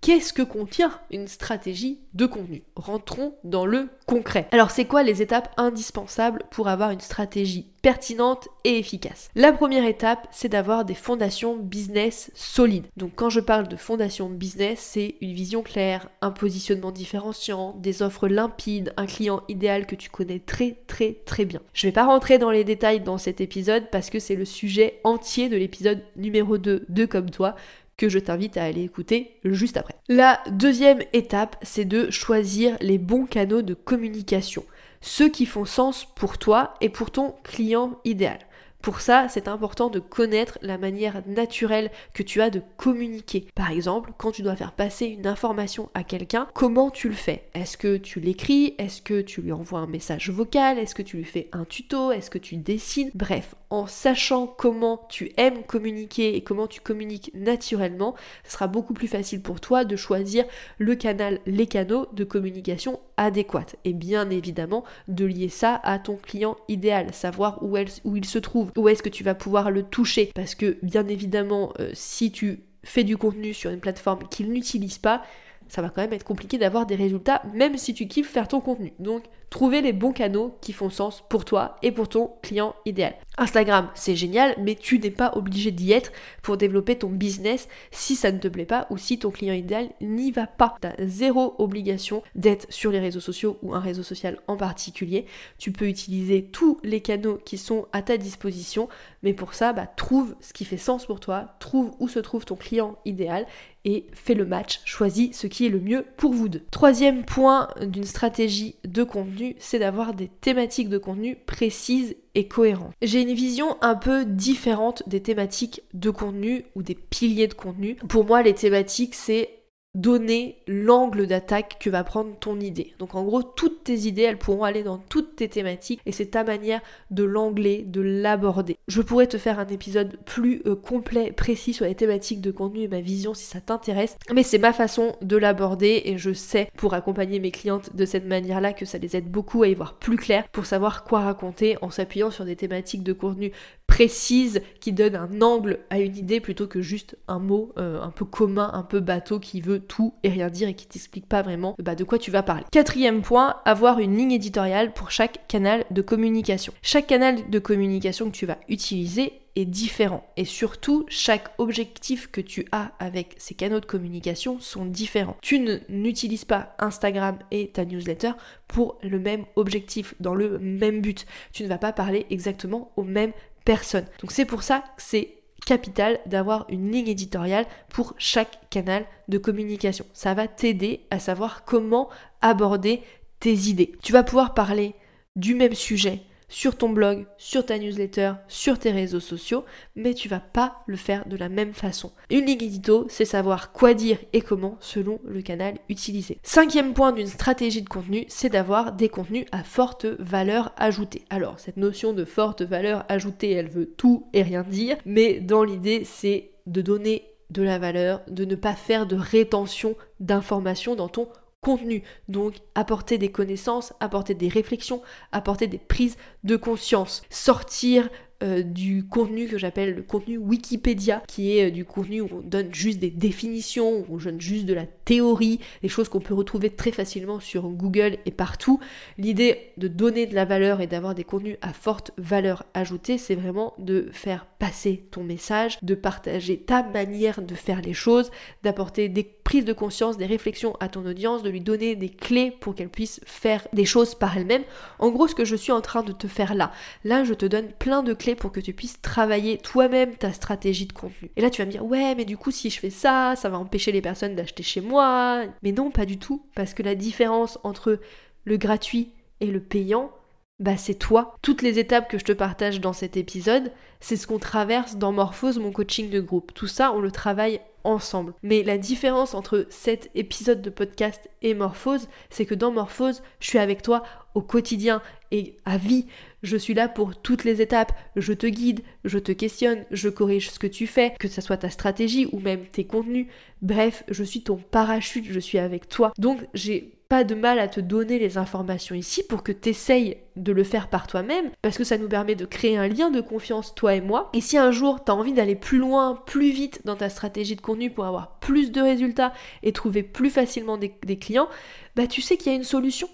Qu'est-ce 0.02 0.32
que 0.32 0.40
contient 0.40 0.98
une 1.10 1.28
stratégie 1.28 1.98
de 2.14 2.24
contenu? 2.24 2.62
Rentrons 2.74 3.34
dans 3.44 3.66
le 3.66 3.90
concret. 4.06 4.48
Alors 4.50 4.70
c'est 4.70 4.86
quoi 4.86 5.02
les 5.02 5.20
étapes 5.20 5.52
indispensables 5.58 6.42
pour 6.50 6.68
avoir 6.68 6.90
une 6.90 7.00
stratégie 7.00 7.66
pertinente 7.82 8.48
et 8.64 8.78
efficace? 8.78 9.28
La 9.34 9.52
première 9.52 9.84
étape, 9.84 10.26
c'est 10.30 10.48
d'avoir 10.48 10.86
des 10.86 10.94
fondations 10.94 11.58
business 11.58 12.30
solides. 12.34 12.86
Donc 12.96 13.12
quand 13.14 13.28
je 13.28 13.40
parle 13.40 13.68
de 13.68 13.76
fondations 13.76 14.30
business, 14.30 14.80
c'est 14.80 15.16
une 15.20 15.34
vision 15.34 15.62
claire, 15.62 16.08
un 16.22 16.30
positionnement 16.30 16.92
différenciant, 16.92 17.76
des 17.78 18.00
offres 18.00 18.26
limpides, 18.26 18.94
un 18.96 19.04
client 19.06 19.42
idéal 19.48 19.84
que 19.84 19.96
tu 19.96 20.08
connais 20.08 20.38
très 20.38 20.78
très 20.86 21.18
très 21.26 21.44
bien. 21.44 21.60
Je 21.74 21.86
vais 21.86 21.92
pas 21.92 22.06
rentrer 22.06 22.38
dans 22.38 22.50
les 22.50 22.64
détails 22.64 23.00
dans 23.00 23.18
cet 23.18 23.42
épisode 23.42 23.90
parce 23.92 24.08
que 24.08 24.18
c'est 24.18 24.34
le 24.34 24.46
sujet 24.46 24.98
entier 25.04 25.50
de 25.50 25.58
l'épisode 25.58 26.00
numéro 26.16 26.56
2 26.56 26.86
de 26.88 27.04
Comme 27.04 27.28
toi 27.28 27.54
que 28.00 28.08
je 28.08 28.18
t'invite 28.18 28.56
à 28.56 28.64
aller 28.64 28.82
écouter 28.82 29.36
juste 29.44 29.76
après. 29.76 29.94
La 30.08 30.40
deuxième 30.50 31.02
étape, 31.12 31.56
c'est 31.60 31.84
de 31.84 32.10
choisir 32.10 32.78
les 32.80 32.96
bons 32.96 33.26
canaux 33.26 33.60
de 33.60 33.74
communication, 33.74 34.64
ceux 35.02 35.28
qui 35.28 35.44
font 35.44 35.66
sens 35.66 36.06
pour 36.16 36.38
toi 36.38 36.72
et 36.80 36.88
pour 36.88 37.10
ton 37.10 37.34
client 37.44 38.00
idéal. 38.06 38.38
Pour 38.80 39.02
ça, 39.02 39.26
c'est 39.28 39.48
important 39.48 39.90
de 39.90 39.98
connaître 39.98 40.58
la 40.62 40.78
manière 40.78 41.22
naturelle 41.26 41.90
que 42.14 42.22
tu 42.22 42.40
as 42.40 42.48
de 42.48 42.62
communiquer. 42.78 43.46
Par 43.54 43.70
exemple, 43.70 44.12
quand 44.16 44.32
tu 44.32 44.40
dois 44.40 44.56
faire 44.56 44.72
passer 44.72 45.04
une 45.04 45.26
information 45.26 45.90
à 45.92 46.02
quelqu'un, 46.02 46.48
comment 46.54 46.90
tu 46.90 47.10
le 47.10 47.14
fais? 47.14 47.44
Est-ce 47.52 47.76
que 47.76 47.98
tu 47.98 48.20
l'écris? 48.20 48.74
Est-ce 48.78 49.02
que 49.02 49.20
tu 49.20 49.42
lui 49.42 49.52
envoies 49.52 49.80
un 49.80 49.86
message 49.86 50.30
vocal? 50.30 50.78
Est-ce 50.78 50.94
que 50.94 51.02
tu 51.02 51.18
lui 51.18 51.24
fais 51.24 51.50
un 51.52 51.66
tuto? 51.66 52.12
Est-ce 52.12 52.30
que 52.30 52.38
tu 52.38 52.56
dessines? 52.56 53.10
Bref, 53.14 53.54
en 53.70 53.86
sachant 53.86 54.46
comment 54.46 55.06
tu 55.08 55.32
aimes 55.36 55.62
communiquer 55.62 56.36
et 56.36 56.42
comment 56.42 56.66
tu 56.66 56.80
communiques 56.80 57.30
naturellement, 57.34 58.14
ce 58.44 58.52
sera 58.52 58.66
beaucoup 58.66 58.94
plus 58.94 59.06
facile 59.06 59.42
pour 59.42 59.60
toi 59.60 59.84
de 59.84 59.96
choisir 59.96 60.44
le 60.78 60.96
canal, 60.96 61.40
les 61.46 61.66
canaux 61.66 62.06
de 62.12 62.24
communication 62.24 63.00
adéquate. 63.16 63.76
Et 63.84 63.92
bien 63.92 64.28
évidemment, 64.28 64.84
de 65.08 65.24
lier 65.24 65.48
ça 65.48 65.80
à 65.84 65.98
ton 65.98 66.16
client 66.16 66.56
idéal, 66.68 67.14
savoir 67.14 67.62
où, 67.62 67.76
où 68.04 68.16
il 68.16 68.24
se 68.24 68.38
trouve, 68.38 68.72
où 68.76 68.88
est-ce 68.88 69.02
que 69.02 69.08
tu 69.08 69.22
vas 69.22 69.34
pouvoir 69.34 69.70
le 69.70 69.84
toucher. 69.84 70.30
Parce 70.34 70.54
que 70.56 70.76
bien 70.82 71.06
évidemment, 71.06 71.72
euh, 71.78 71.90
si 71.94 72.32
tu 72.32 72.64
fais 72.82 73.04
du 73.04 73.16
contenu 73.16 73.54
sur 73.54 73.70
une 73.70 73.80
plateforme 73.80 74.26
qu'il 74.28 74.50
n'utilise 74.50 74.98
pas, 74.98 75.22
ça 75.68 75.82
va 75.82 75.88
quand 75.88 76.02
même 76.02 76.12
être 76.12 76.24
compliqué 76.24 76.58
d'avoir 76.58 76.86
des 76.86 76.96
résultats, 76.96 77.42
même 77.54 77.78
si 77.78 77.94
tu 77.94 78.08
kiffes 78.08 78.28
faire 78.28 78.48
ton 78.48 78.60
contenu. 78.60 78.92
Donc, 78.98 79.22
trouver 79.50 79.82
les 79.82 79.92
bons 79.92 80.12
canaux 80.12 80.56
qui 80.60 80.72
font 80.72 80.90
sens 80.90 81.22
pour 81.28 81.44
toi 81.44 81.76
et 81.82 81.92
pour 81.92 82.08
ton 82.08 82.30
client 82.42 82.74
idéal. 82.86 83.14
Instagram, 83.36 83.88
c'est 83.94 84.16
génial, 84.16 84.54
mais 84.58 84.74
tu 84.74 84.98
n'es 84.98 85.10
pas 85.10 85.32
obligé 85.34 85.70
d'y 85.70 85.92
être 85.92 86.12
pour 86.42 86.56
développer 86.56 86.96
ton 86.96 87.08
business 87.08 87.68
si 87.90 88.14
ça 88.14 88.32
ne 88.32 88.38
te 88.38 88.48
plaît 88.48 88.66
pas 88.66 88.86
ou 88.90 88.98
si 88.98 89.18
ton 89.18 89.30
client 89.30 89.54
idéal 89.54 89.88
n'y 90.00 90.30
va 90.30 90.46
pas. 90.46 90.76
Tu 90.80 90.86
as 90.86 90.94
zéro 91.06 91.54
obligation 91.58 92.22
d'être 92.34 92.66
sur 92.70 92.90
les 92.90 93.00
réseaux 93.00 93.20
sociaux 93.20 93.58
ou 93.62 93.74
un 93.74 93.80
réseau 93.80 94.02
social 94.02 94.38
en 94.46 94.56
particulier. 94.56 95.26
Tu 95.58 95.72
peux 95.72 95.88
utiliser 95.88 96.44
tous 96.44 96.78
les 96.84 97.00
canaux 97.00 97.38
qui 97.44 97.56
sont 97.56 97.86
à 97.92 98.02
ta 98.02 98.18
disposition, 98.18 98.88
mais 99.22 99.32
pour 99.32 99.54
ça, 99.54 99.72
bah, 99.72 99.86
trouve 99.86 100.36
ce 100.40 100.52
qui 100.52 100.64
fait 100.64 100.76
sens 100.76 101.06
pour 101.06 101.18
toi, 101.18 101.56
trouve 101.60 101.92
où 101.98 102.08
se 102.08 102.18
trouve 102.18 102.44
ton 102.44 102.56
client 102.56 102.98
idéal 103.04 103.46
et 103.84 104.06
fais 104.12 104.34
le 104.34 104.44
match, 104.44 104.80
choisis 104.84 105.36
ce 105.36 105.46
qui 105.46 105.66
est 105.66 105.70
le 105.70 105.80
mieux 105.80 106.04
pour 106.16 106.34
vous 106.34 106.48
deux. 106.48 106.62
Troisième 106.70 107.24
point 107.24 107.68
d'une 107.80 108.04
stratégie 108.04 108.76
de 108.84 109.02
contenu, 109.02 109.39
c'est 109.58 109.78
d'avoir 109.78 110.14
des 110.14 110.28
thématiques 110.28 110.88
de 110.88 110.98
contenu 110.98 111.36
précises 111.36 112.16
et 112.34 112.48
cohérentes. 112.48 112.92
J'ai 113.02 113.22
une 113.22 113.34
vision 113.34 113.76
un 113.80 113.94
peu 113.94 114.24
différente 114.24 115.02
des 115.06 115.22
thématiques 115.22 115.82
de 115.94 116.10
contenu 116.10 116.64
ou 116.74 116.82
des 116.82 116.94
piliers 116.94 117.48
de 117.48 117.54
contenu. 117.54 117.96
Pour 118.08 118.24
moi, 118.24 118.42
les 118.42 118.54
thématiques, 118.54 119.14
c'est 119.14 119.59
donner 119.94 120.62
l'angle 120.68 121.26
d'attaque 121.26 121.76
que 121.80 121.90
va 121.90 122.04
prendre 122.04 122.36
ton 122.38 122.60
idée. 122.60 122.94
Donc 122.98 123.14
en 123.14 123.24
gros, 123.24 123.42
toutes 123.42 123.84
tes 123.84 124.06
idées, 124.06 124.22
elles 124.22 124.38
pourront 124.38 124.64
aller 124.64 124.82
dans 124.82 124.98
toutes 124.98 125.36
tes 125.36 125.48
thématiques 125.48 126.00
et 126.06 126.12
c'est 126.12 126.26
ta 126.26 126.44
manière 126.44 126.80
de 127.10 127.24
l'angler, 127.24 127.82
de 127.82 128.00
l'aborder. 128.00 128.76
Je 128.86 129.02
pourrais 129.02 129.26
te 129.26 129.38
faire 129.38 129.58
un 129.58 129.66
épisode 129.66 130.16
plus 130.24 130.62
euh, 130.66 130.76
complet, 130.76 131.32
précis 131.32 131.72
sur 131.72 131.86
les 131.86 131.94
thématiques 131.94 132.40
de 132.40 132.52
contenu 132.52 132.82
et 132.82 132.88
ma 132.88 133.00
vision 133.00 133.34
si 133.34 133.44
ça 133.44 133.60
t'intéresse, 133.60 134.16
mais 134.32 134.42
c'est 134.42 134.58
ma 134.58 134.72
façon 134.72 135.16
de 135.22 135.36
l'aborder 135.36 136.02
et 136.04 136.18
je 136.18 136.32
sais 136.32 136.70
pour 136.76 136.94
accompagner 136.94 137.40
mes 137.40 137.50
clientes 137.50 137.94
de 137.96 138.04
cette 138.04 138.26
manière-là 138.26 138.72
que 138.72 138.84
ça 138.84 138.98
les 138.98 139.16
aide 139.16 139.30
beaucoup 139.30 139.62
à 139.62 139.68
y 139.68 139.74
voir 139.74 139.94
plus 139.94 140.16
clair 140.16 140.48
pour 140.50 140.66
savoir 140.66 141.02
quoi 141.04 141.20
raconter 141.20 141.76
en 141.82 141.90
s'appuyant 141.90 142.30
sur 142.30 142.44
des 142.44 142.56
thématiques 142.56 143.02
de 143.02 143.12
contenu 143.12 143.52
précises 143.90 144.62
qui 144.80 144.92
donnent 144.92 145.16
un 145.16 145.42
angle 145.42 145.80
à 145.90 145.98
une 145.98 146.16
idée 146.16 146.40
plutôt 146.40 146.68
que 146.68 146.80
juste 146.80 147.18
un 147.26 147.40
mot 147.40 147.72
euh, 147.76 148.00
un 148.00 148.10
peu 148.10 148.24
commun, 148.24 148.70
un 148.72 148.84
peu 148.84 149.00
bateau 149.00 149.40
qui 149.40 149.60
veut 149.60 149.80
tout 149.80 150.14
et 150.22 150.28
rien 150.28 150.48
dire 150.48 150.68
et 150.68 150.74
qui 150.74 150.86
t'explique 150.86 151.26
pas 151.26 151.42
vraiment 151.42 151.74
bah, 151.78 151.96
de 151.96 152.04
quoi 152.04 152.18
tu 152.18 152.30
vas 152.30 152.44
parler. 152.44 152.62
Quatrième 152.70 153.20
point, 153.20 153.56
avoir 153.64 153.98
une 153.98 154.16
ligne 154.16 154.32
éditoriale 154.32 154.92
pour 154.92 155.10
chaque 155.10 155.46
canal 155.48 155.84
de 155.90 156.02
communication. 156.02 156.72
Chaque 156.82 157.08
canal 157.08 157.50
de 157.50 157.58
communication 157.58 158.30
que 158.30 158.36
tu 158.36 158.46
vas 158.46 158.58
utiliser 158.68 159.32
est 159.56 159.64
différent 159.64 160.24
et 160.36 160.44
surtout 160.44 161.04
chaque 161.08 161.48
objectif 161.58 162.30
que 162.30 162.40
tu 162.40 162.66
as 162.72 162.92
avec 162.98 163.34
ces 163.38 163.54
canaux 163.54 163.80
de 163.80 163.86
communication 163.86 164.60
sont 164.60 164.84
différents. 164.84 165.36
Tu 165.42 165.58
n'utilises 165.88 166.44
pas 166.44 166.74
Instagram 166.78 167.38
et 167.50 167.68
ta 167.68 167.84
newsletter 167.84 168.32
pour 168.68 168.98
le 169.02 169.18
même 169.18 169.44
objectif, 169.56 170.14
dans 170.20 170.34
le 170.34 170.58
même 170.58 171.00
but. 171.00 171.26
Tu 171.52 171.64
ne 171.64 171.68
vas 171.68 171.78
pas 171.78 171.92
parler 171.92 172.26
exactement 172.30 172.92
aux 172.96 173.04
mêmes 173.04 173.32
personnes. 173.64 174.06
Donc 174.20 174.32
c'est 174.32 174.44
pour 174.44 174.62
ça 174.62 174.80
que 174.96 175.02
c'est 175.02 175.36
capital 175.66 176.18
d'avoir 176.26 176.66
une 176.68 176.90
ligne 176.90 177.08
éditoriale 177.08 177.66
pour 177.90 178.14
chaque 178.18 178.68
canal 178.70 179.04
de 179.28 179.38
communication. 179.38 180.06
Ça 180.12 180.34
va 180.34 180.48
t'aider 180.48 181.06
à 181.10 181.18
savoir 181.18 181.64
comment 181.64 182.08
aborder 182.40 183.02
tes 183.38 183.52
idées. 183.52 183.92
Tu 184.02 184.12
vas 184.12 184.22
pouvoir 184.22 184.54
parler 184.54 184.94
du 185.36 185.54
même 185.54 185.74
sujet 185.74 186.22
sur 186.50 186.76
ton 186.76 186.90
blog, 186.90 187.24
sur 187.38 187.64
ta 187.64 187.78
newsletter, 187.78 188.32
sur 188.48 188.78
tes 188.78 188.90
réseaux 188.90 189.20
sociaux, 189.20 189.64
mais 189.96 190.12
tu 190.12 190.28
vas 190.28 190.40
pas 190.40 190.82
le 190.86 190.96
faire 190.96 191.26
de 191.26 191.36
la 191.36 191.48
même 191.48 191.72
façon. 191.72 192.12
Une 192.28 192.44
ligne 192.44 192.62
édito, 192.62 193.06
c'est 193.08 193.24
savoir 193.24 193.72
quoi 193.72 193.94
dire 193.94 194.18
et 194.34 194.42
comment 194.42 194.76
selon 194.80 195.20
le 195.24 195.40
canal 195.40 195.78
utilisé. 195.88 196.38
Cinquième 196.42 196.92
point 196.92 197.12
d'une 197.12 197.26
stratégie 197.26 197.80
de 197.80 197.88
contenu, 197.88 198.26
c'est 198.28 198.50
d'avoir 198.50 198.92
des 198.92 199.08
contenus 199.08 199.46
à 199.52 199.62
forte 199.64 200.04
valeur 200.18 200.74
ajoutée. 200.76 201.24
Alors, 201.30 201.58
cette 201.60 201.76
notion 201.76 202.12
de 202.12 202.24
forte 202.24 202.62
valeur 202.62 203.04
ajoutée, 203.08 203.52
elle 203.52 203.68
veut 203.68 203.86
tout 203.86 204.26
et 204.32 204.42
rien 204.42 204.64
dire, 204.64 204.96
mais 205.06 205.40
dans 205.40 205.62
l'idée, 205.62 206.02
c'est 206.04 206.50
de 206.66 206.82
donner 206.82 207.26
de 207.50 207.62
la 207.62 207.78
valeur, 207.78 208.22
de 208.28 208.44
ne 208.44 208.54
pas 208.54 208.74
faire 208.74 209.06
de 209.06 209.16
rétention 209.16 209.96
d'informations 210.18 210.94
dans 210.94 211.08
ton 211.08 211.28
contenu. 211.60 212.02
Donc 212.28 212.54
apporter 212.74 213.18
des 213.18 213.30
connaissances, 213.30 213.92
apporter 214.00 214.34
des 214.34 214.48
réflexions, 214.48 215.02
apporter 215.32 215.66
des 215.66 215.78
prises 215.78 216.16
de 216.44 216.56
conscience, 216.56 217.22
sortir 217.30 218.08
euh, 218.42 218.62
du 218.62 219.06
contenu 219.06 219.48
que 219.48 219.58
j'appelle 219.58 219.94
le 219.94 220.02
contenu 220.02 220.38
Wikipédia, 220.38 221.22
qui 221.28 221.58
est 221.58 221.66
euh, 221.66 221.70
du 221.70 221.84
contenu 221.84 222.22
où 222.22 222.28
on 222.32 222.40
donne 222.40 222.72
juste 222.72 222.98
des 222.98 223.10
définitions, 223.10 223.98
où 223.98 224.14
on 224.14 224.16
donne 224.16 224.40
juste 224.40 224.64
de 224.64 224.72
la 224.72 224.86
théorie, 224.86 225.60
des 225.82 225.90
choses 225.90 226.08
qu'on 226.08 226.20
peut 226.20 226.32
retrouver 226.32 226.70
très 226.70 226.90
facilement 226.90 227.38
sur 227.38 227.68
Google 227.68 228.16
et 228.24 228.30
partout. 228.30 228.80
L'idée 229.18 229.72
de 229.76 229.88
donner 229.88 230.24
de 230.24 230.34
la 230.34 230.46
valeur 230.46 230.80
et 230.80 230.86
d'avoir 230.86 231.14
des 231.14 231.24
contenus 231.24 231.58
à 231.60 231.74
forte 231.74 232.12
valeur 232.16 232.64
ajoutée, 232.72 233.18
c'est 233.18 233.34
vraiment 233.34 233.74
de 233.76 234.08
faire 234.10 234.46
passer 234.58 235.04
ton 235.10 235.22
message, 235.22 235.78
de 235.82 235.94
partager 235.94 236.56
ta 236.56 236.82
manière 236.82 237.42
de 237.42 237.54
faire 237.54 237.82
les 237.82 237.92
choses, 237.92 238.30
d'apporter 238.62 239.10
des 239.10 239.24
prises 239.24 239.66
de 239.66 239.72
conscience, 239.74 240.16
des 240.16 240.26
réflexions 240.26 240.76
à 240.80 240.88
ton 240.88 241.04
audience, 241.04 241.42
de 241.42 241.50
lui 241.50 241.60
donner 241.60 241.94
des 241.94 242.08
clés 242.08 242.50
pour 242.52 242.74
qu'elle 242.74 242.88
puisse 242.88 243.20
faire 243.26 243.68
des 243.74 243.84
choses 243.84 244.14
par 244.14 244.36
elle-même. 244.38 244.62
En 244.98 245.10
gros, 245.10 245.28
ce 245.28 245.34
que 245.34 245.44
je 245.44 245.56
suis 245.56 245.72
en 245.72 245.82
train 245.82 246.02
de 246.02 246.12
te 246.12 246.26
faire 246.30 246.54
là, 246.54 246.72
là, 247.04 247.24
je 247.24 247.34
te 247.34 247.44
donne 247.44 247.72
plein 247.72 248.02
de 248.02 248.14
clés 248.14 248.34
pour 248.34 248.52
que 248.52 248.60
tu 248.60 248.72
puisses 248.72 249.00
travailler 249.02 249.58
toi-même 249.58 250.14
ta 250.16 250.32
stratégie 250.32 250.86
de 250.86 250.92
contenu. 250.92 251.30
Et 251.36 251.42
là, 251.42 251.50
tu 251.50 251.60
vas 251.60 251.66
me 251.66 251.70
dire, 251.70 251.84
ouais, 251.84 252.14
mais 252.14 252.24
du 252.24 252.36
coup, 252.36 252.50
si 252.50 252.70
je 252.70 252.80
fais 252.80 252.90
ça, 252.90 253.34
ça 253.36 253.48
va 253.48 253.58
empêcher 253.58 253.92
les 253.92 254.00
personnes 254.00 254.34
d'acheter 254.34 254.62
chez 254.62 254.80
moi. 254.80 255.44
Mais 255.62 255.72
non, 255.72 255.90
pas 255.90 256.06
du 256.06 256.18
tout, 256.18 256.42
parce 256.54 256.74
que 256.74 256.82
la 256.82 256.94
différence 256.94 257.58
entre 257.62 258.00
le 258.44 258.56
gratuit 258.56 259.12
et 259.40 259.46
le 259.46 259.60
payant, 259.60 260.12
bah 260.60 260.76
c'est 260.76 260.94
toi. 260.94 261.34
Toutes 261.42 261.62
les 261.62 261.78
étapes 261.78 262.08
que 262.08 262.18
je 262.18 262.24
te 262.24 262.32
partage 262.32 262.80
dans 262.80 262.92
cet 262.92 263.16
épisode, 263.16 263.72
c'est 263.98 264.16
ce 264.16 264.26
qu'on 264.26 264.38
traverse 264.38 264.96
dans 264.96 265.10
Morphose, 265.10 265.58
mon 265.58 265.72
coaching 265.72 266.10
de 266.10 266.20
groupe. 266.20 266.52
Tout 266.54 266.66
ça, 266.66 266.92
on 266.92 267.00
le 267.00 267.10
travaille 267.10 267.60
ensemble. 267.82 268.34
Mais 268.42 268.62
la 268.62 268.76
différence 268.76 269.34
entre 269.34 269.66
cet 269.70 270.10
épisode 270.14 270.60
de 270.60 270.68
podcast 270.68 271.30
et 271.40 271.54
Morphose, 271.54 272.08
c'est 272.28 272.44
que 272.44 272.54
dans 272.54 272.70
Morphose, 272.70 273.22
je 273.40 273.48
suis 273.48 273.58
avec 273.58 273.80
toi 273.80 274.02
au 274.34 274.42
quotidien 274.42 275.00
et 275.30 275.56
à 275.64 275.76
vie. 275.76 276.06
Je 276.42 276.56
suis 276.56 276.74
là 276.74 276.88
pour 276.88 277.16
toutes 277.16 277.44
les 277.44 277.60
étapes. 277.60 277.92
Je 278.16 278.32
te 278.32 278.46
guide, 278.46 278.80
je 279.04 279.18
te 279.18 279.32
questionne, 279.32 279.84
je 279.90 280.08
corrige 280.08 280.50
ce 280.50 280.58
que 280.58 280.66
tu 280.66 280.86
fais, 280.86 281.14
que 281.18 281.28
ce 281.28 281.40
soit 281.40 281.58
ta 281.58 281.70
stratégie 281.70 282.28
ou 282.32 282.40
même 282.40 282.64
tes 282.66 282.84
contenus. 282.84 283.26
Bref, 283.62 284.04
je 284.08 284.24
suis 284.24 284.42
ton 284.42 284.56
parachute, 284.56 285.26
je 285.28 285.40
suis 285.40 285.58
avec 285.58 285.88
toi. 285.88 286.12
Donc 286.18 286.40
j'ai 286.54 286.92
pas 287.10 287.24
de 287.24 287.34
mal 287.34 287.58
à 287.58 287.66
te 287.66 287.80
donner 287.80 288.20
les 288.20 288.38
informations 288.38 288.94
ici 288.94 289.24
pour 289.24 289.42
que 289.42 289.50
tu 289.50 289.70
essayes 289.70 290.16
de 290.36 290.52
le 290.52 290.62
faire 290.62 290.88
par 290.88 291.08
toi-même, 291.08 291.50
parce 291.60 291.76
que 291.76 291.82
ça 291.82 291.98
nous 291.98 292.08
permet 292.08 292.36
de 292.36 292.44
créer 292.44 292.76
un 292.76 292.86
lien 292.86 293.10
de 293.10 293.20
confiance, 293.20 293.74
toi 293.74 293.96
et 293.96 294.00
moi. 294.00 294.30
Et 294.32 294.40
si 294.40 294.56
un 294.56 294.70
jour 294.70 295.02
tu 295.04 295.10
as 295.10 295.16
envie 295.16 295.32
d'aller 295.32 295.56
plus 295.56 295.78
loin, 295.78 296.22
plus 296.24 296.52
vite 296.52 296.82
dans 296.84 296.94
ta 296.94 297.08
stratégie 297.08 297.56
de 297.56 297.60
contenu 297.60 297.90
pour 297.90 298.04
avoir 298.04 298.38
plus 298.38 298.70
de 298.70 298.80
résultats 298.80 299.32
et 299.64 299.72
trouver 299.72 300.04
plus 300.04 300.30
facilement 300.30 300.78
des, 300.78 300.94
des 301.04 301.18
clients, 301.18 301.48
bah 301.96 302.06
tu 302.06 302.22
sais 302.22 302.36
qu'il 302.36 302.52
y 302.52 302.54
a 302.54 302.58
une 302.58 302.64
solution 302.64 303.08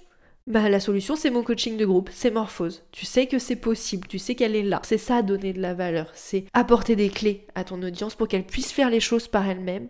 bah, 0.46 0.68
la 0.68 0.78
solution, 0.78 1.16
c'est 1.16 1.30
mon 1.30 1.42
coaching 1.42 1.76
de 1.76 1.84
groupe, 1.84 2.08
c'est 2.12 2.30
Morphose. 2.30 2.84
Tu 2.92 3.04
sais 3.04 3.26
que 3.26 3.38
c'est 3.38 3.56
possible, 3.56 4.06
tu 4.06 4.18
sais 4.18 4.36
qu'elle 4.36 4.54
est 4.54 4.62
là. 4.62 4.80
C'est 4.84 4.96
ça, 4.96 5.22
donner 5.22 5.52
de 5.52 5.60
la 5.60 5.74
valeur. 5.74 6.10
C'est 6.14 6.44
apporter 6.52 6.94
des 6.94 7.08
clés 7.08 7.46
à 7.56 7.64
ton 7.64 7.82
audience 7.82 8.14
pour 8.14 8.28
qu'elle 8.28 8.46
puisse 8.46 8.70
faire 8.70 8.90
les 8.90 9.00
choses 9.00 9.26
par 9.26 9.48
elle-même 9.48 9.88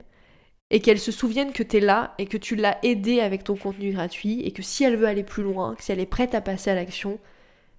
et 0.71 0.81
qu'elle 0.81 0.99
se 0.99 1.13
souvienne 1.13 1.53
que 1.53 1.63
tu 1.63 1.77
es 1.77 1.81
là 1.81 2.15
et 2.19 2.27
que 2.27 2.39
tu 2.39 2.57
l'as 2.57 2.79
aidée 2.83 3.21
avec 3.21 3.45
ton 3.45 3.55
contenu 3.55 3.93
gratuit 3.93 4.41
et 4.43 4.53
que 4.53 4.63
si 4.63 4.83
elle 4.83 4.97
veut 4.97 5.07
aller 5.07 5.25
plus 5.25 5.43
loin, 5.43 5.75
que 5.75 5.85
si 5.85 5.93
elle 5.93 6.01
est 6.01 6.07
prête 6.07 6.35
à 6.35 6.41
passer 6.41 6.71
à 6.71 6.75
l'action, 6.75 7.19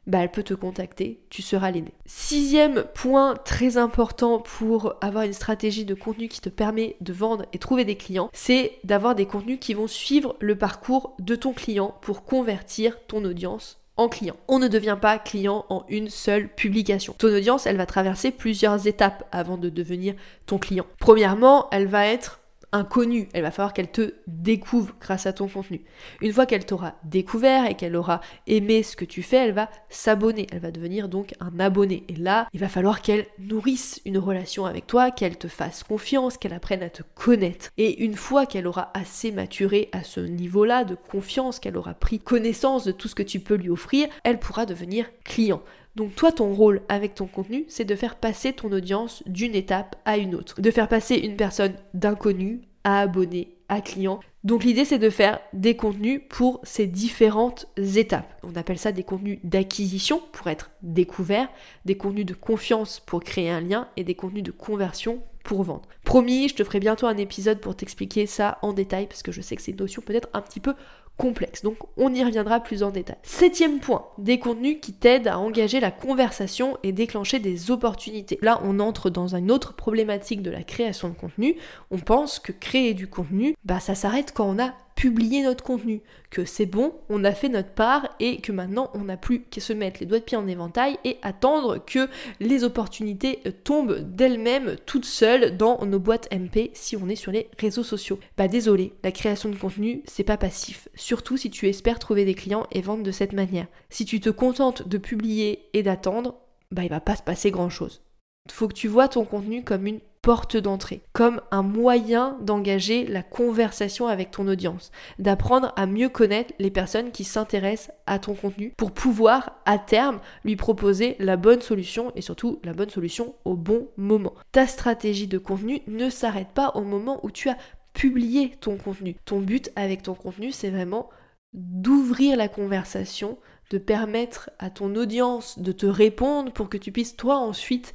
bah, 0.07 0.19
elle 0.19 0.31
peut 0.31 0.43
te 0.43 0.53
contacter, 0.53 1.19
tu 1.29 1.41
seras 1.41 1.69
l'aîné. 1.69 1.93
Sixième 2.05 2.85
point 2.95 3.35
très 3.35 3.77
important 3.77 4.39
pour 4.39 4.95
avoir 5.01 5.25
une 5.25 5.33
stratégie 5.33 5.85
de 5.85 5.93
contenu 5.93 6.29
qui 6.29 6.41
te 6.41 6.49
permet 6.49 6.95
de 7.01 7.13
vendre 7.13 7.45
et 7.53 7.59
trouver 7.59 7.85
des 7.85 7.97
clients, 7.97 8.29
c'est 8.33 8.79
d'avoir 8.83 9.15
des 9.15 9.25
contenus 9.25 9.59
qui 9.59 9.73
vont 9.73 9.87
suivre 9.87 10.35
le 10.39 10.57
parcours 10.57 11.15
de 11.19 11.35
ton 11.35 11.53
client 11.53 11.95
pour 12.01 12.23
convertir 12.23 12.97
ton 13.07 13.23
audience 13.25 13.81
en 13.97 14.07
client. 14.09 14.35
On 14.47 14.59
ne 14.59 14.67
devient 14.67 14.97
pas 14.99 15.17
client 15.17 15.65
en 15.69 15.83
une 15.89 16.09
seule 16.09 16.47
publication. 16.47 17.15
Ton 17.17 17.35
audience, 17.35 17.65
elle 17.65 17.77
va 17.77 17.85
traverser 17.85 18.31
plusieurs 18.31 18.87
étapes 18.87 19.27
avant 19.31 19.57
de 19.57 19.69
devenir 19.69 20.13
ton 20.45 20.59
client. 20.59 20.85
Premièrement, 20.99 21.67
elle 21.71 21.87
va 21.87 22.07
être 22.07 22.39
inconnue. 22.71 23.29
Elle 23.33 23.43
va 23.43 23.51
falloir 23.51 23.73
qu'elle 23.73 23.91
te 23.91 24.15
découvre 24.27 24.95
grâce 24.99 25.25
à 25.25 25.33
ton 25.33 25.47
contenu. 25.47 25.81
Une 26.21 26.33
fois 26.33 26.45
qu'elle 26.45 26.65
t'aura 26.65 26.95
découvert 27.03 27.65
et 27.65 27.75
qu'elle 27.75 27.95
aura 27.95 28.21
aimé 28.45 28.83
ce 28.83 28.95
que 28.95 29.05
tu 29.05 29.23
fais, 29.23 29.37
elle 29.37 29.53
va 29.53 29.69
s'abonner. 29.89 30.47
Elle 30.51 30.59
va 30.59 30.71
devenir 30.71 31.09
donc 31.09 31.33
un 31.39 31.59
abonné. 31.59 32.03
Et 32.09 32.15
là, 32.15 32.47
il 32.53 32.59
va 32.59 32.69
falloir 32.69 33.01
qu'elle 33.01 33.27
nourrisse 33.39 34.01
une 34.05 34.17
relation 34.17 34.65
avec 34.65 34.87
toi, 34.87 35.11
qu'elle 35.11 35.37
te 35.37 35.47
fasse 35.47 35.83
confiance, 35.83 36.37
qu'elle 36.37 36.53
apprenne 36.53 36.83
à 36.83 36.89
te 36.89 37.03
connaître. 37.15 37.69
Et 37.77 38.03
une 38.03 38.15
fois 38.15 38.45
qu'elle 38.45 38.67
aura 38.67 38.91
assez 38.93 39.31
maturé 39.31 39.89
à 39.91 40.03
ce 40.03 40.19
niveau-là 40.19 40.83
de 40.83 40.95
confiance, 40.95 41.59
qu'elle 41.59 41.77
aura 41.77 41.93
pris 41.93 42.19
connaissance 42.19 42.83
de 42.83 42.91
tout 42.91 43.07
ce 43.07 43.15
que 43.15 43.23
tu 43.23 43.39
peux 43.39 43.55
lui 43.55 43.69
offrir, 43.69 44.07
elle 44.23 44.39
pourra 44.39 44.65
devenir 44.65 45.05
client. 45.23 45.61
Donc 45.97 46.13
toi, 46.13 46.31
ton 46.31 46.53
rôle 46.53 46.83
avec 46.89 47.15
ton 47.15 47.25
contenu, 47.25 47.65
c'est 47.69 47.83
de 47.83 47.95
faire 47.95 48.17
passer 48.17 48.53
ton 48.53 48.71
audience 48.71 49.23
d'une 49.25 49.55
étape 49.55 49.95
à 50.05 50.17
une 50.17 50.35
autre. 50.35 50.61
De 50.61 50.69
faire 50.69 50.87
passer 50.87 51.15
une 51.15 51.35
personne 51.35 51.73
d'inconnu 51.95 52.61
à 52.83 52.99
abonné 52.99 53.55
à 53.67 53.81
client. 53.81 54.19
Donc 54.43 54.63
l'idée 54.63 54.85
c'est 54.85 54.99
de 54.99 55.09
faire 55.09 55.39
des 55.53 55.75
contenus 55.75 56.21
pour 56.29 56.61
ces 56.61 56.85
différentes 56.85 57.65
étapes. 57.77 58.39
On 58.43 58.55
appelle 58.55 58.77
ça 58.77 58.91
des 58.91 59.03
contenus 59.03 59.39
d'acquisition 59.43 60.21
pour 60.31 60.47
être 60.47 60.69
découvert, 60.83 61.49
des 61.85 61.97
contenus 61.97 62.27
de 62.27 62.35
confiance 62.35 62.99
pour 62.99 63.23
créer 63.23 63.49
un 63.49 63.59
lien 63.59 63.87
et 63.97 64.03
des 64.03 64.15
contenus 64.15 64.43
de 64.43 64.51
conversion 64.51 65.23
pour 65.43 65.63
vendre. 65.63 65.89
Promis, 66.05 66.47
je 66.49 66.55
te 66.55 66.63
ferai 66.63 66.79
bientôt 66.79 67.07
un 67.07 67.17
épisode 67.17 67.59
pour 67.59 67.75
t'expliquer 67.75 68.27
ça 68.27 68.59
en 68.61 68.71
détail 68.71 69.07
parce 69.07 69.23
que 69.23 69.31
je 69.31 69.41
sais 69.41 69.55
que 69.55 69.63
c'est 69.63 69.71
une 69.71 69.77
notion 69.77 70.03
peut-être 70.03 70.29
un 70.33 70.41
petit 70.41 70.59
peu 70.59 70.75
complexe. 71.17 71.63
Donc 71.63 71.77
on 71.97 72.13
y 72.13 72.23
reviendra 72.23 72.59
plus 72.59 72.83
en 72.83 72.91
détail. 72.91 73.17
Septième 73.23 73.79
point, 73.79 74.05
des 74.17 74.39
contenus 74.39 74.77
qui 74.81 74.93
t'aident 74.93 75.27
à 75.27 75.39
engager 75.39 75.79
la 75.79 75.91
conversation 75.91 76.77
et 76.83 76.91
déclencher 76.91 77.39
des 77.39 77.71
opportunités. 77.71 78.39
Là, 78.41 78.61
on 78.63 78.79
entre 78.79 79.09
dans 79.09 79.35
une 79.35 79.51
autre 79.51 79.75
problématique 79.75 80.41
de 80.41 80.51
la 80.51 80.63
création 80.63 81.09
de 81.09 81.15
contenu. 81.15 81.55
On 81.91 81.97
pense 81.97 82.39
que 82.39 82.51
créer 82.51 82.93
du 82.93 83.07
contenu, 83.07 83.55
bah 83.65 83.79
ça 83.79 83.95
s'arrête 83.95 84.31
quand 84.33 84.47
on 84.47 84.59
a 84.59 84.73
publié 84.97 85.43
notre 85.43 85.63
contenu, 85.63 86.01
que 86.31 86.43
c'est 86.43 86.65
bon, 86.65 86.95
on 87.07 87.23
a 87.23 87.31
fait 87.31 87.49
notre 87.49 87.69
part 87.69 88.09
et 88.19 88.41
que 88.41 88.51
maintenant 88.51 88.89
on 88.95 89.03
n'a 89.03 89.15
plus 89.15 89.43
qu'à 89.43 89.61
se 89.61 89.71
mettre 89.71 89.99
les 89.99 90.07
doigts 90.07 90.17
de 90.17 90.23
pied 90.23 90.35
en 90.35 90.47
éventail 90.47 90.97
et 91.05 91.17
attendre 91.21 91.77
que 91.77 92.09
les 92.39 92.63
opportunités 92.63 93.39
tombent 93.63 93.99
d'elles-mêmes 93.99 94.75
toutes 94.87 95.05
seules 95.05 95.55
dans 95.55 95.85
nos 95.85 95.99
boîtes 95.99 96.27
MP 96.33 96.71
si 96.73 96.97
on 96.97 97.09
est 97.09 97.15
sur 97.15 97.31
les 97.31 97.47
réseaux 97.59 97.83
sociaux. 97.83 98.19
Bah 98.37 98.47
désolé, 98.47 98.93
la 99.03 99.11
création 99.11 99.49
de 99.49 99.55
contenu 99.55 100.01
c'est 100.05 100.23
pas 100.23 100.35
passif, 100.35 100.89
surtout 100.95 101.37
si 101.37 101.51
tu 101.51 101.67
espères 101.67 101.99
trouver 101.99 102.25
des 102.25 102.33
clients 102.33 102.65
et 102.71 102.81
vendre 102.81 103.03
de 103.03 103.11
cette 103.11 103.33
manière. 103.33 103.67
Si 103.89 104.03
tu 104.03 104.19
te 104.19 104.31
contentes 104.31 104.87
de 104.87 104.97
publier 104.97 105.69
et 105.73 105.83
d'attendre, 105.83 106.39
bah 106.71 106.83
il 106.83 106.89
va 106.89 106.99
pas 106.99 107.15
se 107.15 107.21
passer 107.21 107.51
grand 107.51 107.69
chose. 107.69 108.01
Faut 108.49 108.67
que 108.67 108.73
tu 108.73 108.87
vois 108.87 109.09
ton 109.09 109.25
contenu 109.25 109.63
comme 109.63 109.85
une 109.85 109.99
porte 110.21 110.57
d'entrée, 110.57 111.01
comme 111.13 111.41
un 111.51 111.61
moyen 111.63 112.37
d'engager 112.41 113.05
la 113.05 113.23
conversation 113.23 114.07
avec 114.07 114.31
ton 114.31 114.47
audience, 114.47 114.91
d'apprendre 115.19 115.73
à 115.75 115.85
mieux 115.85 116.09
connaître 116.09 116.53
les 116.59 116.71
personnes 116.71 117.11
qui 117.11 117.23
s'intéressent 117.23 117.95
à 118.05 118.19
ton 118.19 118.33
contenu 118.33 118.73
pour 118.77 118.91
pouvoir 118.91 119.61
à 119.65 119.77
terme 119.77 120.19
lui 120.43 120.55
proposer 120.55 121.15
la 121.19 121.37
bonne 121.37 121.61
solution 121.61 122.11
et 122.15 122.21
surtout 122.21 122.59
la 122.63 122.73
bonne 122.73 122.89
solution 122.89 123.35
au 123.45 123.55
bon 123.55 123.89
moment. 123.97 124.33
Ta 124.51 124.67
stratégie 124.67 125.27
de 125.27 125.37
contenu 125.37 125.81
ne 125.87 126.09
s'arrête 126.09 126.49
pas 126.53 126.71
au 126.75 126.81
moment 126.81 127.19
où 127.23 127.31
tu 127.31 127.49
as 127.49 127.57
publié 127.93 128.51
ton 128.59 128.77
contenu. 128.77 129.15
Ton 129.25 129.39
but 129.39 129.71
avec 129.75 130.03
ton 130.03 130.13
contenu, 130.13 130.51
c'est 130.51 130.69
vraiment 130.69 131.09
d'ouvrir 131.53 132.37
la 132.37 132.47
conversation, 132.47 133.37
de 133.71 133.77
permettre 133.77 134.49
à 134.59 134.69
ton 134.69 134.95
audience 134.95 135.59
de 135.59 135.71
te 135.71 135.85
répondre 135.85 136.51
pour 136.51 136.69
que 136.69 136.77
tu 136.77 136.91
puisses 136.91 137.17
toi 137.17 137.37
ensuite 137.37 137.93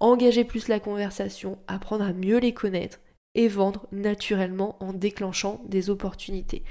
engager 0.00 0.44
plus 0.44 0.68
la 0.68 0.80
conversation, 0.80 1.58
apprendre 1.66 2.04
à 2.04 2.12
mieux 2.12 2.38
les 2.38 2.54
connaître 2.54 3.00
et 3.34 3.48
vendre 3.48 3.86
naturellement 3.92 4.76
en 4.80 4.92
déclenchant 4.92 5.60
des 5.66 5.90
opportunités. 5.90 6.62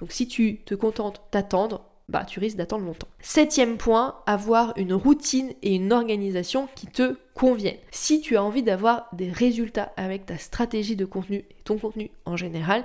Donc 0.00 0.12
si 0.12 0.26
tu 0.26 0.60
te 0.64 0.74
contentes 0.74 1.22
d'attendre, 1.30 1.84
bah 2.08 2.24
tu 2.24 2.40
risques 2.40 2.56
d'attendre 2.56 2.84
longtemps. 2.84 3.08
Septième 3.20 3.76
point, 3.76 4.16
avoir 4.26 4.72
une 4.76 4.94
routine 4.94 5.52
et 5.62 5.76
une 5.76 5.92
organisation 5.92 6.68
qui 6.74 6.88
te 6.88 7.16
conviennent. 7.34 7.78
Si 7.92 8.20
tu 8.20 8.36
as 8.36 8.42
envie 8.42 8.62
d'avoir 8.62 9.08
des 9.12 9.30
résultats 9.30 9.92
avec 9.96 10.26
ta 10.26 10.36
stratégie 10.36 10.96
de 10.96 11.04
contenu 11.04 11.36
et 11.36 11.62
ton 11.64 11.78
contenu 11.78 12.10
en 12.24 12.36
général, 12.36 12.84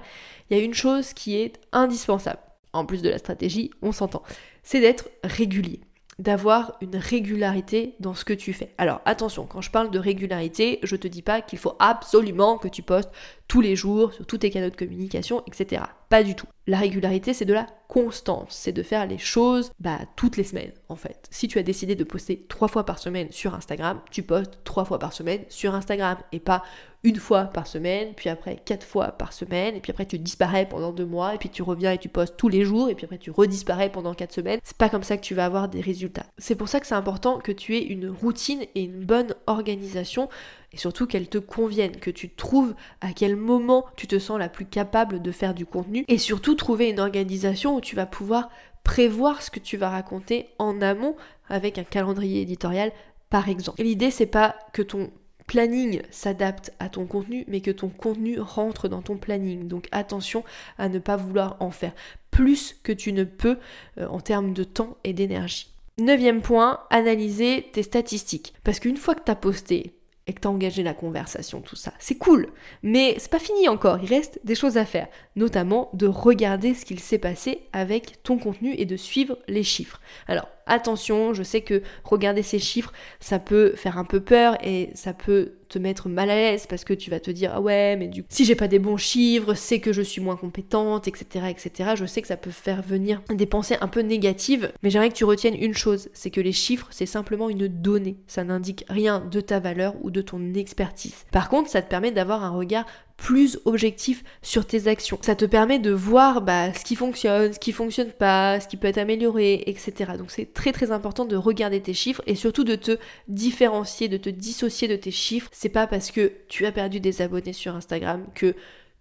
il 0.50 0.58
y 0.58 0.60
a 0.60 0.64
une 0.64 0.74
chose 0.74 1.14
qui 1.14 1.36
est 1.36 1.54
indispensable. 1.72 2.40
En 2.74 2.86
plus 2.86 3.02
de 3.02 3.10
la 3.10 3.18
stratégie, 3.18 3.72
on 3.82 3.92
s'entend. 3.92 4.22
C'est 4.62 4.82
d'être 4.82 5.10
régulier 5.24 5.80
d'avoir 6.18 6.78
une 6.82 6.96
régularité 6.96 7.96
dans 8.00 8.14
ce 8.14 8.24
que 8.24 8.34
tu 8.34 8.54
fais. 8.54 8.74
Alors 8.78 9.02
attention, 9.06 9.46
quand 9.46 9.62
je 9.62 9.72
parle 9.72 9.92
de 9.92 10.00
régularité, 10.00 10.80
je 10.84 10.96
te 10.96 11.08
dis 11.08 11.22
pas 11.22 11.42
qu'il 11.42 11.60
faut 11.60 11.76
absolument 11.80 12.58
que 12.58 12.68
tu 12.68 12.82
postes 12.82 13.12
tous 13.48 13.62
les 13.62 13.76
jours 13.76 14.14
sur 14.14 14.26
tous 14.26 14.40
tes 14.40 14.50
canaux 14.50 14.70
de 14.70 14.76
communication, 14.76 15.44
etc. 15.48 15.84
Pas 16.10 16.24
du 16.24 16.36
tout. 16.36 16.48
La 16.68 16.78
régularité, 16.78 17.34
c'est 17.34 17.46
de 17.46 17.54
la 17.54 17.68
constance, 17.88 18.50
c'est 18.50 18.72
de 18.72 18.84
faire 18.84 19.06
les 19.06 19.20
choses 19.20 19.72
bah, 19.80 20.00
toutes 20.16 20.38
les 20.38 20.44
semaines 20.44 20.72
en 20.90 20.96
fait. 20.96 21.28
Si 21.30 21.48
tu 21.48 21.60
as 21.60 21.64
décidé 21.64 21.96
de 21.96 22.04
poster 22.04 22.46
trois 22.48 22.68
fois 22.68 22.86
par 22.86 22.98
semaine 22.98 23.32
sur 23.32 23.54
Instagram, 23.54 24.02
tu 24.12 24.24
postes 24.24 24.60
trois 24.64 24.86
fois 24.86 24.98
par 24.98 25.14
semaine 25.14 25.42
sur 25.50 25.76
Instagram 25.76 26.18
et 26.32 26.40
pas 26.40 26.64
une 27.06 27.18
fois 27.18 27.44
par 27.44 27.68
semaine, 27.68 28.14
puis 28.16 28.30
après 28.30 28.60
quatre 28.66 28.84
fois 28.84 29.12
par 29.12 29.32
semaine, 29.32 29.76
et 29.76 29.80
puis 29.80 29.92
après 29.92 30.08
tu 30.08 30.18
disparais 30.18 30.68
pendant 30.68 30.92
deux 30.92 31.06
mois, 31.06 31.36
et 31.36 31.38
puis 31.38 31.50
tu 31.50 31.62
reviens 31.62 31.92
et 31.92 32.00
tu 32.00 32.10
postes 32.10 32.36
tous 32.36 32.50
les 32.50 32.66
jours, 32.66 32.90
et 32.90 32.96
puis 32.96 33.06
après 33.06 33.20
tu 33.20 33.30
redisparais 33.30 33.92
pendant 33.92 34.16
quatre 34.16 34.34
semaines. 34.34 34.60
C'est 34.64 34.78
pas 34.78 34.90
comme 34.90 35.04
ça 35.04 35.16
que 35.16 35.22
tu 35.22 35.36
vas 35.36 35.46
avoir 35.46 35.70
des 35.70 35.82
résultats. 35.82 36.26
C'est 36.40 36.56
pour 36.56 36.68
ça 36.68 36.80
que 36.80 36.88
c'est 36.88 36.96
important 36.96 37.38
que 37.38 37.52
tu 37.52 37.78
aies 37.78 37.84
une 37.84 38.10
routine 38.10 38.64
et 38.74 38.84
une 38.84 39.06
bonne 39.06 39.36
organisation 39.46 40.30
et 40.76 40.78
surtout 40.78 41.08
qu'elle 41.08 41.30
te 41.30 41.38
convienne, 41.38 41.96
que 41.96 42.12
tu 42.12 42.30
trouves 42.30 42.76
à 43.00 43.14
quel 43.14 43.38
moment 43.38 43.86
tu 43.96 44.08
te 44.08 44.20
sens 44.20 44.38
la 44.38 44.50
plus 44.50 44.66
capable 44.66 45.22
de 45.22 45.32
faire 45.32 45.54
du 45.54 45.66
contenu 45.66 46.04
et 46.10 46.18
surtout 46.18 46.54
trouver 46.54 46.90
une 46.90 47.00
organisation 47.00 47.78
où 47.78 47.82
tu 47.82 47.96
vas 47.96 48.06
pouvoir 48.06 48.50
prévoir 48.84 49.42
ce 49.42 49.50
que 49.50 49.62
tu 49.62 49.78
vas 49.78 49.90
raconter 49.90 50.50
en 50.60 50.82
amont 50.82 51.16
avec 51.48 51.78
un 51.78 51.86
calendrier 51.86 52.42
éditorial 52.42 52.92
par 53.30 53.48
exemple. 53.48 53.82
L'idée 53.82 54.12
c'est 54.12 54.26
pas 54.26 54.58
que 54.74 54.82
ton 54.82 55.12
planning 55.48 56.02
s'adapte 56.10 56.74
à 56.80 56.90
ton 56.90 57.06
contenu, 57.06 57.46
mais 57.48 57.62
que 57.62 57.72
ton 57.72 57.90
contenu 57.90 58.40
rentre 58.40 58.90
dans 58.90 59.02
ton 59.02 59.16
planning. 59.16 59.68
Donc 59.68 59.88
attention 59.92 60.44
à 60.78 60.90
ne 60.90 61.00
pas 61.00 61.16
vouloir 61.16 61.56
en 61.62 61.72
faire 61.72 61.94
plus 62.32 62.76
que 62.84 62.92
tu 62.92 63.14
ne 63.14 63.24
peux 63.24 63.60
euh, 63.98 64.08
en 64.08 64.20
termes 64.20 64.54
de 64.54 64.66
temps 64.66 64.98
et 65.04 65.14
d'énergie. 65.14 65.72
Neuvième 65.98 66.42
point, 66.42 66.82
analyser 66.90 67.70
tes 67.72 67.84
statistiques. 67.84 68.54
Parce 68.66 68.82
qu'une 68.82 68.98
fois 68.98 69.16
que 69.16 69.24
tu 69.24 69.32
as 69.32 69.36
posté 69.36 69.95
et 70.28 70.34
que 70.34 70.42
tu 70.42 70.48
as 70.48 70.52
engagé 70.52 70.84
la 70.84 70.94
conversation, 70.94 71.62
tout 71.62 71.76
ça. 71.76 71.94
C'est 72.00 72.18
cool, 72.18 72.48
mais 72.84 73.16
c'est 73.20 73.32
pas 73.32 73.40
fini 73.40 73.68
encore, 73.70 74.00
il 74.02 74.10
reste 74.10 74.40
des 74.44 74.56
choses 74.56 74.78
à 74.78 74.86
faire, 74.86 75.08
notamment 75.36 75.90
de 75.94 76.08
regarder 76.08 76.74
ce 76.74 76.86
qu'il 76.86 77.00
s'est 77.00 77.20
passé 77.20 77.62
avec 77.74 78.24
ton 78.24 78.38
contenu 78.38 78.74
et 78.78 78.86
de 78.86 78.98
suivre 78.98 79.38
les 79.48 79.64
chiffres. 79.64 80.02
Alors, 80.28 80.48
attention, 80.66 81.34
je 81.34 81.44
sais 81.44 81.62
que 81.62 81.82
regarder 82.04 82.44
ces 82.44 82.60
chiffres, 82.60 82.94
ça 83.20 83.40
peut 83.40 83.74
faire 83.76 83.98
un 83.98 84.06
peu 84.06 84.20
peur 84.20 84.58
et 84.64 84.90
ça 84.94 85.14
peut 85.14 85.54
te 85.68 85.80
mettre 85.80 86.10
mal 86.10 86.30
à 86.30 86.36
l'aise 86.36 86.68
parce 86.68 86.84
que 86.84 86.94
tu 86.94 87.10
vas 87.10 87.20
te 87.20 87.32
dire 87.32 87.52
ah 87.56 87.60
ouais 87.60 87.96
mais 87.98 88.08
du 88.08 88.22
coup 88.22 88.28
si 88.30 88.46
j'ai 88.46 88.54
pas 88.54 88.68
des 88.68 88.78
bons 88.78 88.98
chiffres 88.98 89.56
c'est 89.56 89.80
que 89.80 89.94
je 89.94 90.04
suis 90.04 90.22
moins 90.22 90.36
compétente 90.36 91.08
etc 91.08 91.48
etc 91.50 91.94
je 91.96 92.06
sais 92.06 92.22
que 92.22 92.28
ça 92.28 92.38
peut 92.38 92.52
faire 92.52 92.84
venir 92.84 93.24
des 93.34 93.48
pensées 93.48 93.76
un 93.82 93.88
peu 93.88 94.02
négatives 94.02 94.72
mais 94.84 94.92
j'aimerais 94.92 95.10
que 95.10 95.16
tu 95.16 95.26
retiennes 95.26 95.56
une 95.56 95.74
chose 95.74 96.10
c'est 96.14 96.30
que 96.30 96.40
les 96.40 96.52
chiffres 96.52 96.88
c'est 96.92 97.08
simplement 97.08 97.50
une 97.50 97.68
donnée. 97.68 98.18
Ça 98.28 98.44
n'indique 98.44 98.86
rien 98.90 99.20
de 99.20 99.42
ta 99.42 99.60
valeur 99.60 99.96
ou 100.02 100.12
de 100.12 100.22
ton 100.22 100.54
expertise. 100.54 101.26
Par 101.32 101.50
contre 101.50 101.70
ça 101.70 101.82
te 101.82 101.90
permet 101.90 102.12
d'avoir 102.12 102.44
un 102.44 102.50
regard 102.50 102.86
plus 103.18 103.60
objectif 103.66 104.24
sur 104.42 104.66
tes 104.66 104.88
actions. 104.88 105.18
Ça 105.22 105.36
te 105.36 105.46
permet 105.46 105.80
de 105.80 105.92
voir 105.92 106.42
bah, 106.42 106.74
ce 106.74 106.84
qui 106.84 106.96
fonctionne, 106.96 107.54
ce 107.54 107.60
qui 107.60 107.72
fonctionne 107.72 108.12
pas, 108.12 108.60
ce 108.60 108.68
qui 108.68 108.78
peut 108.78 108.88
être 108.88 108.98
amélioré, 108.98 109.64
etc. 109.68 110.14
Donc 110.18 110.32
c'est 110.32 110.54
très 110.54 110.72
très 110.72 110.92
important 110.92 111.26
de 111.26 111.36
regarder 111.36 111.82
tes 111.82 111.94
chiffres 111.94 112.22
et 112.28 112.36
surtout 112.36 112.64
de 112.64 112.76
te 112.76 112.98
différencier, 113.28 114.08
de 114.08 114.18
te 114.18 114.30
dissocier 114.30 114.88
de 114.88 114.96
tes 114.96 115.12
chiffres. 115.12 115.50
C'est 115.54 115.70
pas 115.70 115.88
parce 115.88 116.12
que 116.12 116.34
tu 116.48 116.66
as 116.66 116.72
perdu 116.72 117.00
des 117.00 117.22
abonnés 117.22 117.54
sur 117.54 117.76
Instagram 117.76 118.26
que 118.36 118.54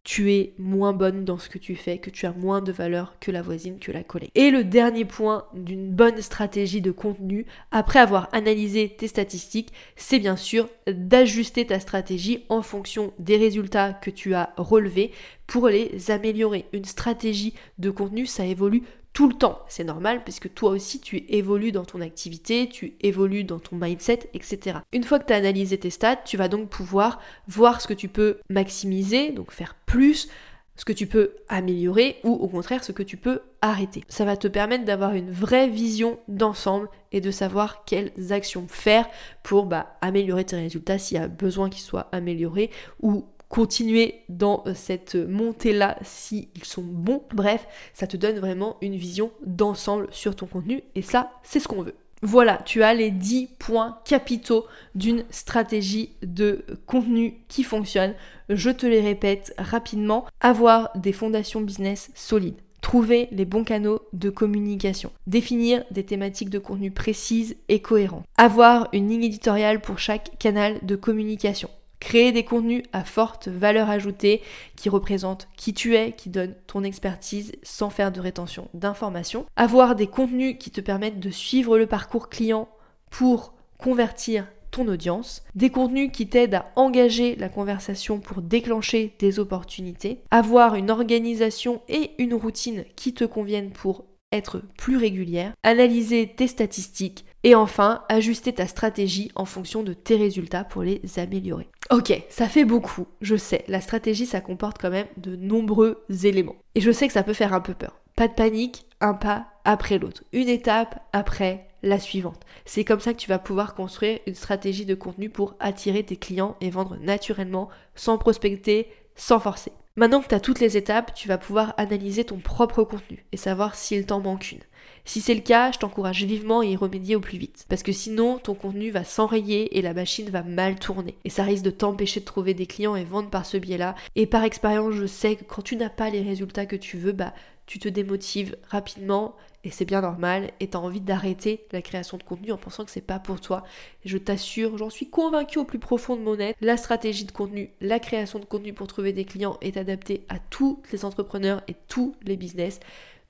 tu 0.04 0.32
es 0.32 0.52
moins 0.58 0.92
bonne 0.92 1.24
dans 1.24 1.38
ce 1.38 1.48
que 1.48 1.58
tu 1.58 1.74
fais, 1.74 1.98
que 1.98 2.10
tu 2.10 2.26
as 2.26 2.32
moins 2.32 2.60
de 2.60 2.72
valeur 2.72 3.16
que 3.20 3.30
la 3.30 3.40
voisine, 3.40 3.78
que 3.78 3.90
la 3.90 4.04
collègue. 4.04 4.30
Et 4.34 4.50
le 4.50 4.62
dernier 4.62 5.06
point 5.06 5.46
d'une 5.54 5.90
bonne 5.90 6.20
stratégie 6.20 6.82
de 6.82 6.90
contenu, 6.90 7.46
après 7.70 7.98
avoir 7.98 8.28
analysé 8.32 8.90
tes 8.90 9.08
statistiques, 9.08 9.72
c'est 9.96 10.18
bien 10.18 10.36
sûr 10.36 10.68
d'ajuster 10.86 11.66
ta 11.66 11.80
stratégie 11.80 12.44
en 12.50 12.60
fonction 12.60 13.14
des 13.18 13.38
résultats 13.38 13.94
que 13.94 14.10
tu 14.10 14.34
as 14.34 14.52
relevés 14.58 15.10
pour 15.46 15.68
les 15.68 16.10
améliorer. 16.10 16.66
Une 16.74 16.84
stratégie 16.84 17.54
de 17.78 17.90
contenu, 17.90 18.26
ça 18.26 18.44
évolue 18.44 18.82
tout 19.14 19.28
le 19.28 19.34
temps. 19.34 19.60
C'est 19.68 19.84
normal 19.84 20.22
puisque 20.24 20.52
toi 20.52 20.70
aussi 20.70 21.00
tu 21.00 21.24
évolues 21.28 21.72
dans 21.72 21.84
ton 21.84 22.02
activité, 22.02 22.68
tu 22.68 22.94
évolues 23.00 23.44
dans 23.44 23.60
ton 23.60 23.76
mindset, 23.76 24.28
etc. 24.34 24.78
Une 24.92 25.04
fois 25.04 25.18
que 25.18 25.26
tu 25.26 25.32
as 25.32 25.36
analysé 25.36 25.78
tes 25.78 25.90
stats, 25.90 26.16
tu 26.16 26.36
vas 26.36 26.48
donc 26.48 26.68
pouvoir 26.68 27.20
voir 27.48 27.80
ce 27.80 27.88
que 27.88 27.94
tu 27.94 28.08
peux 28.08 28.38
maximiser, 28.50 29.30
donc 29.30 29.52
faire 29.52 29.76
plus, 29.86 30.28
ce 30.76 30.84
que 30.84 30.92
tu 30.92 31.06
peux 31.06 31.36
améliorer 31.48 32.16
ou 32.24 32.32
au 32.32 32.48
contraire 32.48 32.82
ce 32.82 32.90
que 32.90 33.04
tu 33.04 33.16
peux 33.16 33.40
arrêter. 33.62 34.02
Ça 34.08 34.24
va 34.24 34.36
te 34.36 34.48
permettre 34.48 34.84
d'avoir 34.84 35.14
une 35.14 35.30
vraie 35.30 35.68
vision 35.68 36.18
d'ensemble 36.26 36.88
et 37.12 37.20
de 37.20 37.30
savoir 37.30 37.84
quelles 37.84 38.10
actions 38.30 38.66
faire 38.68 39.08
pour 39.44 39.66
bah, 39.66 39.96
améliorer 40.00 40.44
tes 40.44 40.56
résultats 40.56 40.98
s'il 40.98 41.18
y 41.18 41.20
a 41.20 41.28
besoin 41.28 41.70
qu'ils 41.70 41.82
soient 41.82 42.08
améliorés 42.10 42.70
ou 43.00 43.24
continuer 43.54 44.16
dans 44.28 44.64
cette 44.74 45.14
montée-là 45.14 45.96
s'ils 46.02 46.48
sont 46.64 46.82
bons. 46.82 47.22
Bref, 47.32 47.68
ça 47.92 48.08
te 48.08 48.16
donne 48.16 48.40
vraiment 48.40 48.78
une 48.82 48.96
vision 48.96 49.30
d'ensemble 49.46 50.08
sur 50.10 50.34
ton 50.34 50.46
contenu 50.46 50.82
et 50.96 51.02
ça, 51.02 51.30
c'est 51.44 51.60
ce 51.60 51.68
qu'on 51.68 51.82
veut. 51.82 51.94
Voilà, 52.20 52.58
tu 52.64 52.82
as 52.82 52.94
les 52.94 53.12
10 53.12 53.50
points 53.60 53.98
capitaux 54.04 54.66
d'une 54.96 55.24
stratégie 55.30 56.16
de 56.22 56.64
contenu 56.86 57.44
qui 57.46 57.62
fonctionne. 57.62 58.14
Je 58.48 58.70
te 58.70 58.86
les 58.86 59.00
répète 59.00 59.54
rapidement. 59.56 60.24
Avoir 60.40 60.90
des 60.96 61.12
fondations 61.12 61.60
business 61.60 62.10
solides. 62.16 62.60
Trouver 62.80 63.28
les 63.30 63.44
bons 63.44 63.62
canaux 63.62 64.00
de 64.12 64.30
communication. 64.30 65.12
Définir 65.28 65.84
des 65.92 66.04
thématiques 66.04 66.50
de 66.50 66.58
contenu 66.58 66.90
précises 66.90 67.54
et 67.68 67.80
cohérentes. 67.80 68.24
Avoir 68.36 68.88
une 68.92 69.08
ligne 69.08 69.24
éditoriale 69.24 69.80
pour 69.80 70.00
chaque 70.00 70.36
canal 70.40 70.80
de 70.82 70.96
communication. 70.96 71.70
Créer 72.00 72.32
des 72.32 72.44
contenus 72.44 72.82
à 72.92 73.04
forte 73.04 73.48
valeur 73.48 73.88
ajoutée 73.88 74.42
qui 74.76 74.88
représentent 74.88 75.48
qui 75.56 75.72
tu 75.72 75.96
es, 75.96 76.12
qui 76.12 76.28
donnent 76.28 76.54
ton 76.66 76.84
expertise 76.84 77.52
sans 77.62 77.90
faire 77.90 78.12
de 78.12 78.20
rétention 78.20 78.68
d'informations. 78.74 79.46
Avoir 79.56 79.94
des 79.94 80.06
contenus 80.06 80.56
qui 80.58 80.70
te 80.70 80.80
permettent 80.80 81.20
de 81.20 81.30
suivre 81.30 81.78
le 81.78 81.86
parcours 81.86 82.28
client 82.28 82.68
pour 83.10 83.54
convertir 83.78 84.46
ton 84.74 84.88
audience, 84.88 85.44
des 85.54 85.70
contenus 85.70 86.10
qui 86.12 86.26
t'aident 86.26 86.56
à 86.56 86.72
engager 86.74 87.36
la 87.36 87.48
conversation 87.48 88.18
pour 88.18 88.42
déclencher 88.42 89.14
des 89.20 89.38
opportunités, 89.38 90.20
avoir 90.32 90.74
une 90.74 90.90
organisation 90.90 91.80
et 91.88 92.10
une 92.18 92.34
routine 92.34 92.84
qui 92.96 93.14
te 93.14 93.24
conviennent 93.24 93.70
pour 93.70 94.04
être 94.32 94.62
plus 94.76 94.96
régulière, 94.96 95.52
analyser 95.62 96.26
tes 96.26 96.48
statistiques 96.48 97.24
et 97.44 97.54
enfin 97.54 98.02
ajuster 98.08 98.52
ta 98.52 98.66
stratégie 98.66 99.30
en 99.36 99.44
fonction 99.44 99.82
de 99.82 99.92
tes 99.92 100.16
résultats 100.16 100.64
pour 100.64 100.82
les 100.82 101.00
améliorer. 101.18 101.68
Ok, 101.90 102.24
ça 102.30 102.48
fait 102.48 102.64
beaucoup, 102.64 103.06
je 103.20 103.36
sais, 103.36 103.64
la 103.68 103.80
stratégie 103.80 104.26
ça 104.26 104.40
comporte 104.40 104.78
quand 104.80 104.90
même 104.90 105.06
de 105.18 105.36
nombreux 105.36 106.04
éléments. 106.24 106.56
Et 106.74 106.80
je 106.80 106.90
sais 106.90 107.06
que 107.06 107.12
ça 107.12 107.22
peut 107.22 107.34
faire 107.34 107.52
un 107.52 107.60
peu 107.60 107.74
peur. 107.74 108.00
Pas 108.16 108.28
de 108.28 108.32
panique, 108.32 108.86
un 109.00 109.14
pas 109.14 109.46
après 109.64 109.98
l'autre, 109.98 110.24
une 110.32 110.48
étape 110.48 111.00
après 111.12 111.68
la 111.82 111.98
suivante. 111.98 112.40
C'est 112.64 112.84
comme 112.84 113.00
ça 113.00 113.12
que 113.12 113.18
tu 113.18 113.28
vas 113.28 113.38
pouvoir 113.38 113.74
construire 113.74 114.18
une 114.26 114.34
stratégie 114.34 114.86
de 114.86 114.94
contenu 114.94 115.28
pour 115.28 115.54
attirer 115.60 116.02
tes 116.02 116.16
clients 116.16 116.56
et 116.60 116.70
vendre 116.70 116.96
naturellement, 117.00 117.68
sans 117.94 118.16
prospecter, 118.16 118.88
sans 119.16 119.38
forcer. 119.38 119.72
Maintenant 119.96 120.20
que 120.20 120.28
tu 120.28 120.34
as 120.34 120.40
toutes 120.40 120.60
les 120.60 120.76
étapes, 120.76 121.14
tu 121.14 121.28
vas 121.28 121.38
pouvoir 121.38 121.74
analyser 121.76 122.24
ton 122.24 122.38
propre 122.38 122.82
contenu 122.82 123.24
et 123.30 123.36
savoir 123.36 123.74
s'il 123.74 124.06
t'en 124.06 124.20
manque 124.20 124.52
une. 124.52 124.60
Si 125.06 125.20
c'est 125.20 125.34
le 125.34 125.42
cas, 125.42 125.70
je 125.70 125.78
t'encourage 125.78 126.24
vivement 126.24 126.60
à 126.60 126.64
y 126.64 126.76
remédier 126.76 127.14
au 127.14 127.20
plus 127.20 127.36
vite. 127.36 127.66
Parce 127.68 127.82
que 127.82 127.92
sinon, 127.92 128.38
ton 128.38 128.54
contenu 128.54 128.90
va 128.90 129.04
s'enrayer 129.04 129.76
et 129.76 129.82
la 129.82 129.92
machine 129.92 130.30
va 130.30 130.42
mal 130.42 130.78
tourner. 130.78 131.14
Et 131.24 131.30
ça 131.30 131.42
risque 131.42 131.64
de 131.64 131.70
t'empêcher 131.70 132.20
de 132.20 132.24
trouver 132.24 132.54
des 132.54 132.66
clients 132.66 132.96
et 132.96 133.04
vendre 133.04 133.28
par 133.28 133.44
ce 133.44 133.58
biais-là. 133.58 133.94
Et 134.16 134.26
par 134.26 134.44
expérience, 134.44 134.94
je 134.94 135.06
sais 135.06 135.36
que 135.36 135.44
quand 135.44 135.62
tu 135.62 135.76
n'as 135.76 135.90
pas 135.90 136.08
les 136.08 136.22
résultats 136.22 136.64
que 136.64 136.76
tu 136.76 136.96
veux, 136.96 137.12
bah 137.12 137.34
tu 137.66 137.78
te 137.78 137.88
démotives 137.88 138.56
rapidement 138.68 139.36
et 139.64 139.70
c'est 139.70 139.86
bien 139.86 140.02
normal 140.02 140.50
et 140.60 140.68
tu 140.68 140.76
as 140.76 140.80
envie 140.80 141.00
d'arrêter 141.00 141.64
la 141.72 141.80
création 141.80 142.18
de 142.18 142.22
contenu 142.22 142.52
en 142.52 142.58
pensant 142.58 142.84
que 142.84 142.90
c'est 142.90 143.00
pas 143.00 143.18
pour 143.18 143.40
toi. 143.40 143.64
Je 144.04 144.18
t'assure, 144.18 144.76
j'en 144.76 144.90
suis 144.90 145.08
convaincue 145.08 145.58
au 145.58 145.64
plus 145.64 145.78
profond 145.78 146.16
de 146.16 146.20
mon 146.20 146.38
être, 146.38 146.58
la 146.60 146.76
stratégie 146.76 147.24
de 147.24 147.32
contenu, 147.32 147.70
la 147.80 147.98
création 147.98 148.38
de 148.38 148.44
contenu 148.44 148.74
pour 148.74 148.86
trouver 148.86 149.12
des 149.12 149.24
clients 149.24 149.56
est 149.62 149.78
adaptée 149.78 150.26
à 150.28 150.38
tous 150.38 150.82
les 150.92 151.06
entrepreneurs 151.06 151.62
et 151.68 151.74
tous 151.88 152.14
les 152.24 152.36
business 152.36 152.80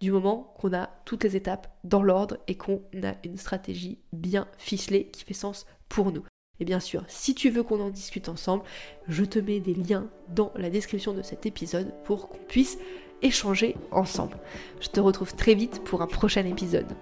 du 0.05 0.13
moment 0.13 0.55
qu'on 0.59 0.75
a 0.75 0.91
toutes 1.07 1.25
les 1.25 1.35
étapes 1.35 1.75
dans 1.83 2.03
l'ordre 2.03 2.37
et 2.47 2.57
qu'on 2.57 2.83
a 3.03 3.15
une 3.25 3.39
stratégie 3.39 3.99
bien 4.13 4.47
ficelée 4.59 5.07
qui 5.07 5.25
fait 5.25 5.33
sens 5.33 5.65
pour 5.89 6.13
nous. 6.13 6.25
Et 6.61 6.67
bien 6.67 6.79
sûr, 6.79 7.05
si 7.09 7.35
tu 7.35 7.49
veux 7.49 7.63
qu'on 7.63 7.81
en 7.81 7.89
discute 7.89 8.29
ensemble, 8.29 8.65
je 9.09 9.25
te 9.25 9.39
mets 9.39 9.61
des 9.61 9.73
liens 9.73 10.07
dans 10.29 10.53
la 10.57 10.69
description 10.69 11.15
de 11.15 11.23
cet 11.23 11.47
épisode 11.47 11.95
pour 12.05 12.29
qu'on 12.29 12.39
puisse 12.49 12.77
échanger 13.23 13.77
ensemble. 13.91 14.37
Je 14.79 14.89
te 14.89 15.01
retrouve 15.01 15.35
très 15.35 15.55
vite 15.55 15.83
pour 15.85 16.03
un 16.03 16.07
prochain 16.07 16.45
épisode. 16.45 16.93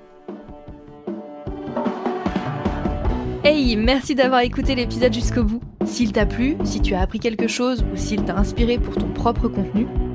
Hey, 3.43 3.75
merci 3.75 4.15
d'avoir 4.15 4.43
écouté 4.43 4.77
l'épisode 4.77 5.13
jusqu'au 5.13 5.43
bout. 5.43 5.61
S'il 5.87 6.13
t'a 6.13 6.25
plu, 6.25 6.57
si 6.63 6.81
tu 6.81 6.95
as 6.95 7.01
appris 7.01 7.19
quelque 7.19 7.49
chose 7.49 7.85
ou 7.93 7.97
s'il 7.97 8.25
t'a 8.25 8.37
inspiré 8.37 8.79
pour 8.79 8.95
ton 8.95 9.13
propre 9.13 9.49
contenu, 9.49 9.89